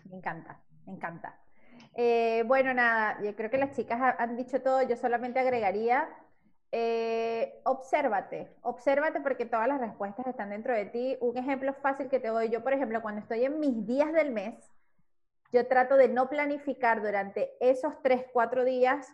Me 0.09 0.17
encanta, 0.17 0.61
me 0.87 0.93
encanta. 0.93 1.39
Eh, 1.95 2.45
bueno, 2.47 2.75
nada, 2.75 3.21
yo 3.23 3.35
creo 3.37 3.51
que 3.51 3.59
las 3.59 3.77
chicas 3.77 4.15
han 4.19 4.37
dicho 4.37 4.61
todo, 4.63 4.83
yo 4.83 4.97
solamente 4.97 5.41
agregaría, 5.41 6.09
eh, 6.73 7.61
obsérvate, 7.65 8.57
obsérvate 8.63 9.21
porque 9.21 9.45
todas 9.45 9.69
las 9.69 9.81
respuestas 9.81 10.27
están 10.27 10.51
dentro 10.51 10.75
de 10.75 10.87
ti. 10.87 11.17
Un 11.21 11.37
ejemplo 11.37 11.75
fácil 11.75 12.09
que 12.09 12.21
te 12.21 12.29
doy, 12.29 12.49
yo 12.49 12.63
por 12.63 12.73
ejemplo, 12.73 13.03
cuando 13.03 13.21
estoy 13.21 13.45
en 13.45 13.59
mis 13.61 13.87
días 13.87 14.13
del 14.13 14.31
mes, 14.31 14.55
yo 15.53 15.67
trato 15.67 15.97
de 15.97 16.09
no 16.09 16.29
planificar 16.29 17.03
durante 17.03 17.57
esos 17.61 18.01
tres, 18.03 18.25
cuatro 18.33 18.65
días 18.65 19.13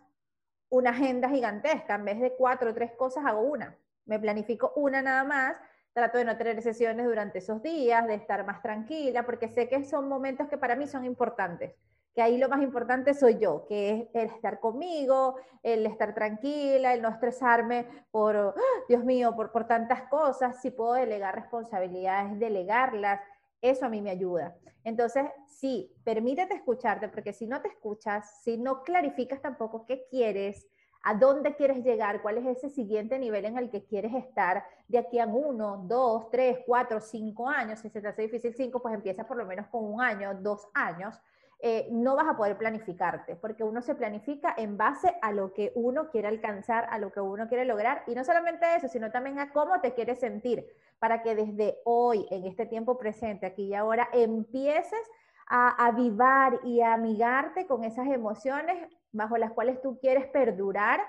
una 0.68 0.90
agenda 0.90 1.28
gigantesca, 1.28 1.94
en 1.94 2.04
vez 2.04 2.20
de 2.20 2.34
cuatro 2.36 2.70
o 2.70 2.74
tres 2.74 2.92
cosas 2.92 3.24
hago 3.24 3.40
una, 3.40 3.78
me 4.04 4.18
planifico 4.18 4.72
una 4.76 5.00
nada 5.00 5.24
más 5.24 5.56
trato 5.96 6.18
de 6.18 6.26
no 6.26 6.36
tener 6.36 6.60
sesiones 6.60 7.06
durante 7.06 7.38
esos 7.38 7.62
días, 7.62 8.06
de 8.06 8.16
estar 8.16 8.44
más 8.44 8.60
tranquila, 8.60 9.24
porque 9.24 9.48
sé 9.48 9.66
que 9.66 9.82
son 9.82 10.10
momentos 10.10 10.46
que 10.46 10.58
para 10.58 10.76
mí 10.76 10.86
son 10.86 11.06
importantes 11.06 11.72
que 12.14 12.22
ahí 12.22 12.38
lo 12.38 12.48
más 12.48 12.62
importante 12.62 13.12
soy 13.12 13.38
yo, 13.38 13.66
que 13.68 13.90
es 13.90 14.08
el 14.14 14.30
estar 14.30 14.58
conmigo, 14.58 15.36
el 15.62 15.84
estar 15.84 16.14
tranquila, 16.14 16.94
el 16.94 17.02
no 17.02 17.10
estresarme 17.10 17.86
por, 18.10 18.34
¡ah! 18.36 18.82
Dios 18.88 19.04
mío, 19.04 19.36
por, 19.36 19.52
por 19.52 19.66
tantas 19.66 20.04
cosas, 20.04 20.62
si 20.62 20.70
puedo 20.70 20.94
delegar 20.94 21.34
responsabilidades, 21.34 22.38
delegarlas, 22.38 23.20
eso 23.60 23.84
a 23.84 23.90
mí 23.90 24.00
me 24.00 24.08
ayuda. 24.08 24.56
Entonces, 24.82 25.26
sí, 25.46 25.92
permítete 26.04 26.54
escucharte, 26.54 27.10
porque 27.10 27.34
si 27.34 27.46
no 27.46 27.60
te 27.60 27.68
escuchas, 27.68 28.40
si 28.42 28.56
no 28.56 28.82
clarificas 28.82 29.42
tampoco 29.42 29.84
qué 29.84 30.06
quieres, 30.08 30.66
a 31.08 31.14
dónde 31.14 31.54
quieres 31.54 31.84
llegar, 31.84 32.20
cuál 32.20 32.38
es 32.38 32.58
ese 32.58 32.68
siguiente 32.68 33.16
nivel 33.16 33.44
en 33.44 33.56
el 33.56 33.70
que 33.70 33.84
quieres 33.84 34.12
estar 34.12 34.64
de 34.88 34.98
aquí 34.98 35.20
a 35.20 35.26
uno, 35.26 35.84
dos, 35.86 36.28
tres, 36.30 36.58
cuatro, 36.66 37.00
cinco 37.00 37.48
años, 37.48 37.78
si 37.78 37.88
se 37.88 38.00
te 38.00 38.08
hace 38.08 38.22
difícil 38.22 38.52
cinco, 38.56 38.82
pues 38.82 38.92
empieza 38.92 39.24
por 39.24 39.36
lo 39.36 39.46
menos 39.46 39.68
con 39.68 39.84
un 39.84 40.02
año, 40.02 40.34
dos 40.34 40.66
años, 40.74 41.14
eh, 41.60 41.86
no 41.92 42.16
vas 42.16 42.26
a 42.28 42.36
poder 42.36 42.58
planificarte, 42.58 43.36
porque 43.36 43.62
uno 43.62 43.82
se 43.82 43.94
planifica 43.94 44.52
en 44.58 44.76
base 44.76 45.16
a 45.22 45.30
lo 45.30 45.52
que 45.52 45.70
uno 45.76 46.10
quiere 46.10 46.26
alcanzar, 46.26 46.88
a 46.90 46.98
lo 46.98 47.12
que 47.12 47.20
uno 47.20 47.46
quiere 47.46 47.64
lograr, 47.66 48.02
y 48.08 48.14
no 48.16 48.24
solamente 48.24 48.66
eso, 48.74 48.88
sino 48.88 49.12
también 49.12 49.38
a 49.38 49.52
cómo 49.52 49.80
te 49.80 49.94
quieres 49.94 50.18
sentir, 50.18 50.66
para 50.98 51.22
que 51.22 51.36
desde 51.36 51.78
hoy, 51.84 52.26
en 52.32 52.46
este 52.46 52.66
tiempo 52.66 52.98
presente, 52.98 53.46
aquí 53.46 53.66
y 53.66 53.74
ahora, 53.74 54.08
empieces 54.12 55.08
a 55.46 55.86
avivar 55.86 56.60
y 56.64 56.80
a 56.80 56.94
amigarte 56.94 57.66
con 57.66 57.84
esas 57.84 58.08
emociones 58.08 58.76
bajo 59.12 59.36
las 59.36 59.52
cuales 59.52 59.80
tú 59.80 59.98
quieres 59.98 60.26
perdurar 60.26 61.00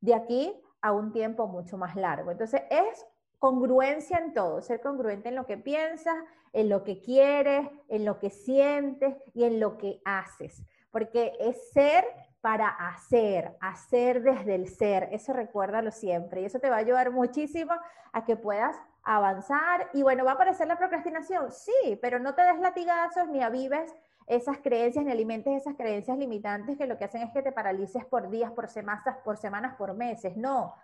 de 0.00 0.14
aquí 0.14 0.52
a 0.80 0.92
un 0.92 1.12
tiempo 1.12 1.46
mucho 1.46 1.78
más 1.78 1.96
largo. 1.96 2.30
Entonces 2.30 2.62
es 2.70 3.06
congruencia 3.38 4.18
en 4.18 4.32
todo, 4.32 4.62
ser 4.62 4.80
congruente 4.80 5.28
en 5.28 5.34
lo 5.34 5.46
que 5.46 5.56
piensas, 5.56 6.16
en 6.52 6.68
lo 6.68 6.84
que 6.84 7.00
quieres, 7.00 7.68
en 7.88 8.04
lo 8.04 8.18
que 8.18 8.30
sientes 8.30 9.16
y 9.34 9.44
en 9.44 9.60
lo 9.60 9.76
que 9.76 10.00
haces, 10.04 10.62
porque 10.90 11.32
es 11.38 11.70
ser 11.72 12.04
para 12.40 12.68
hacer, 12.68 13.56
hacer 13.60 14.22
desde 14.22 14.54
el 14.54 14.68
ser, 14.68 15.08
eso 15.12 15.32
recuérdalo 15.32 15.90
siempre 15.90 16.42
y 16.42 16.44
eso 16.44 16.58
te 16.58 16.70
va 16.70 16.76
a 16.76 16.80
ayudar 16.80 17.10
muchísimo 17.10 17.72
a 18.12 18.24
que 18.24 18.36
puedas 18.36 18.76
avanzar 19.04 19.90
y 19.92 20.02
bueno, 20.02 20.24
va 20.24 20.32
a 20.32 20.34
aparecer 20.34 20.66
la 20.66 20.78
procrastinación, 20.78 21.50
sí, 21.52 21.98
pero 22.00 22.18
no 22.18 22.34
te 22.34 22.42
des 22.42 22.58
latigazos 22.58 23.28
ni 23.28 23.42
avives 23.42 23.94
esas 24.26 24.58
creencias 24.58 25.04
ni 25.04 25.12
alimentes 25.12 25.60
esas 25.60 25.76
creencias 25.76 26.16
limitantes 26.16 26.78
que 26.78 26.86
lo 26.86 26.96
que 26.96 27.04
hacen 27.04 27.22
es 27.22 27.30
que 27.32 27.42
te 27.42 27.52
paralices 27.52 28.04
por 28.06 28.30
días, 28.30 28.50
por 28.52 28.68
semanas, 28.68 29.18
por 29.22 29.36
semanas, 29.36 29.74
por 29.76 29.94
meses, 29.94 30.36
no, 30.36 30.74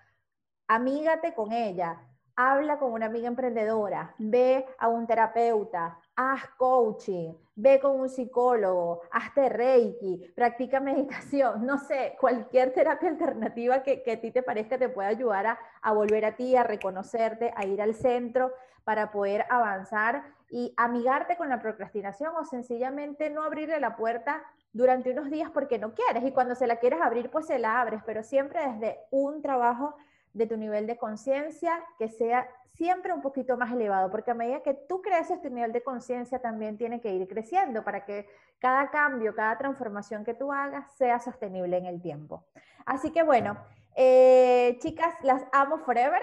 amígate 0.68 1.34
con 1.34 1.52
ella, 1.52 1.98
habla 2.36 2.78
con 2.78 2.92
una 2.92 3.06
amiga 3.06 3.28
emprendedora, 3.28 4.14
ve 4.18 4.66
a 4.78 4.88
un 4.88 5.06
terapeuta, 5.06 5.98
haz 6.20 6.46
coaching, 6.58 7.32
ve 7.56 7.80
con 7.80 7.98
un 7.98 8.08
psicólogo, 8.10 9.00
hazte 9.10 9.48
reiki, 9.48 10.30
practica 10.34 10.78
meditación, 10.80 11.64
no 11.64 11.78
sé, 11.78 12.16
cualquier 12.20 12.74
terapia 12.74 13.08
alternativa 13.08 13.82
que, 13.82 14.02
a 14.12 14.20
ti 14.20 14.30
te 14.30 14.42
parezca 14.42 14.76
te 14.76 14.90
pueda 14.90 15.08
ayudar 15.08 15.46
a, 15.46 15.58
a 15.80 15.92
volver 15.92 16.26
a 16.26 16.36
ti, 16.36 16.56
a 16.56 16.62
reconocerte, 16.62 17.52
a 17.56 17.64
ir 17.64 17.80
al 17.80 17.94
centro 17.94 18.52
para 18.84 19.10
poder 19.10 19.46
avanzar 19.48 20.24
y 20.50 20.74
amigarte 20.76 21.36
con 21.36 21.48
la 21.48 21.60
procrastinación 21.60 22.34
o 22.36 22.44
sencillamente 22.44 23.30
no 23.30 23.42
abrirle 23.42 23.80
la 23.80 23.96
puerta 23.96 24.42
durante 24.72 25.12
unos 25.12 25.30
días 25.30 25.50
porque 25.50 25.78
no 25.78 25.94
quieres. 25.94 26.24
Y 26.24 26.32
cuando 26.32 26.54
se 26.54 26.66
la 26.66 26.76
quieres 26.76 27.00
abrir 27.00 27.30
pues 27.30 27.46
se 27.46 27.58
la 27.58 27.80
abres, 27.80 28.02
pero 28.04 28.22
siempre 28.22 28.60
desde 28.68 28.98
un 29.10 29.40
trabajo 29.42 29.94
de 30.32 30.46
tu 30.46 30.56
nivel 30.56 30.86
de 30.86 30.96
conciencia 30.96 31.72
que 31.98 32.08
sea 32.08 32.48
siempre 32.74 33.12
un 33.12 33.20
poquito 33.20 33.56
más 33.56 33.72
elevado, 33.72 34.10
porque 34.10 34.30
a 34.30 34.34
medida 34.34 34.62
que 34.62 34.74
tú 34.74 35.02
creces, 35.02 35.42
tu 35.42 35.50
nivel 35.50 35.72
de 35.72 35.82
conciencia 35.82 36.38
también 36.38 36.78
tiene 36.78 37.00
que 37.00 37.12
ir 37.12 37.28
creciendo 37.28 37.84
para 37.84 38.04
que 38.04 38.26
cada 38.58 38.90
cambio, 38.90 39.34
cada 39.34 39.58
transformación 39.58 40.24
que 40.24 40.34
tú 40.34 40.52
hagas 40.52 40.90
sea 40.96 41.18
sostenible 41.18 41.76
en 41.76 41.86
el 41.86 42.00
tiempo. 42.00 42.44
Así 42.86 43.10
que 43.12 43.22
bueno, 43.22 43.58
eh, 44.02 44.78
chicas, 44.80 45.14
las 45.22 45.42
amo 45.52 45.78
forever. 45.80 46.22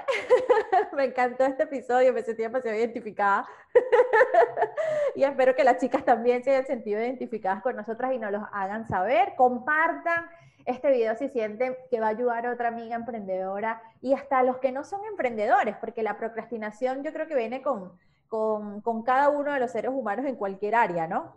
me 0.93 1.03
encantó 1.03 1.45
este 1.45 1.63
episodio, 1.63 2.11
me 2.11 2.23
sentí 2.23 2.41
demasiado 2.41 2.75
identificada. 2.75 3.47
y 5.15 5.23
espero 5.23 5.55
que 5.55 5.63
las 5.63 5.77
chicas 5.77 6.03
también 6.03 6.43
se 6.43 6.49
hayan 6.49 6.65
sentido 6.65 6.99
identificadas 6.99 7.61
con 7.61 7.75
nosotras 7.75 8.13
y 8.13 8.17
nos 8.17 8.31
los 8.31 8.41
hagan 8.51 8.87
saber. 8.87 9.35
Compartan 9.35 10.25
este 10.65 10.89
video 10.89 11.15
si 11.17 11.29
sienten 11.29 11.77
que 11.91 11.99
va 11.99 12.07
a 12.07 12.09
ayudar 12.09 12.47
a 12.47 12.53
otra 12.53 12.69
amiga 12.69 12.95
emprendedora 12.95 13.79
y 14.01 14.15
hasta 14.15 14.39
a 14.39 14.43
los 14.43 14.57
que 14.57 14.71
no 14.71 14.83
son 14.83 15.05
emprendedores, 15.05 15.75
porque 15.77 16.01
la 16.01 16.17
procrastinación 16.17 17.03
yo 17.03 17.13
creo 17.13 17.27
que 17.27 17.35
viene 17.35 17.61
con, 17.61 17.91
con, 18.27 18.81
con 18.81 19.03
cada 19.03 19.29
uno 19.29 19.53
de 19.53 19.59
los 19.59 19.71
seres 19.71 19.91
humanos 19.93 20.25
en 20.25 20.35
cualquier 20.35 20.73
área, 20.73 21.05
¿no? 21.05 21.35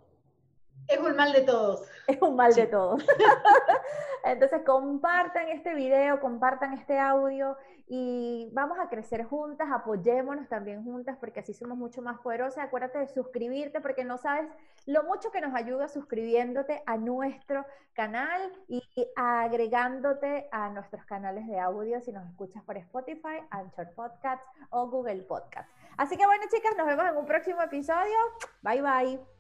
Es 0.91 0.99
un 0.99 1.15
mal 1.15 1.33
de 1.33 1.43
todos. 1.43 1.83
Es 2.09 2.21
un 2.21 2.35
mal 2.37 2.53
de 2.53 2.67
todos. 2.67 3.05
Entonces 4.25 4.63
compartan 4.67 5.49
este 5.49 5.75
video, 5.75 6.21
compartan 6.21 6.75
este 6.75 6.99
audio 6.99 7.57
y 7.87 8.49
vamos 8.53 8.79
a 8.79 8.89
crecer 8.89 9.25
juntas, 9.25 9.69
apoyémonos 9.73 10.49
también 10.49 10.85
juntas 10.85 11.17
porque 11.19 11.41
así 11.41 11.55
somos 11.55 11.79
mucho 11.79 12.03
más 12.03 12.19
poderosas. 12.21 12.65
Acuérdate 12.65 12.99
de 12.99 13.09
suscribirte 13.09 13.81
porque 13.81 14.05
no 14.05 14.19
sabes 14.19 14.49
lo 14.87 15.05
mucho 15.05 15.31
que 15.31 15.41
nos 15.41 15.55
ayuda 15.55 15.89
suscribiéndote 15.89 16.83
a 16.87 16.97
nuestro 16.97 17.65
canal 17.93 18.53
y 18.69 18.83
agregándote 19.17 20.49
a 20.53 20.69
nuestros 20.71 21.05
canales 21.05 21.47
de 21.47 21.59
audio 21.59 22.01
si 22.01 22.13
nos 22.13 22.29
escuchas 22.29 22.63
por 22.65 22.77
Spotify, 22.77 23.41
Anchor 23.51 23.91
Podcasts 23.95 24.47
o 24.71 24.89
Google 24.89 25.23
Podcasts. 25.23 25.73
Así 25.97 26.17
que 26.17 26.27
bueno 26.27 26.45
chicas, 26.51 26.77
nos 26.77 26.87
vemos 26.87 27.07
en 27.07 27.17
un 27.17 27.27
próximo 27.27 27.63
episodio. 27.63 28.17
Bye 28.63 28.83
bye. 28.83 29.40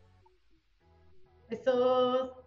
Besos. 1.50 2.39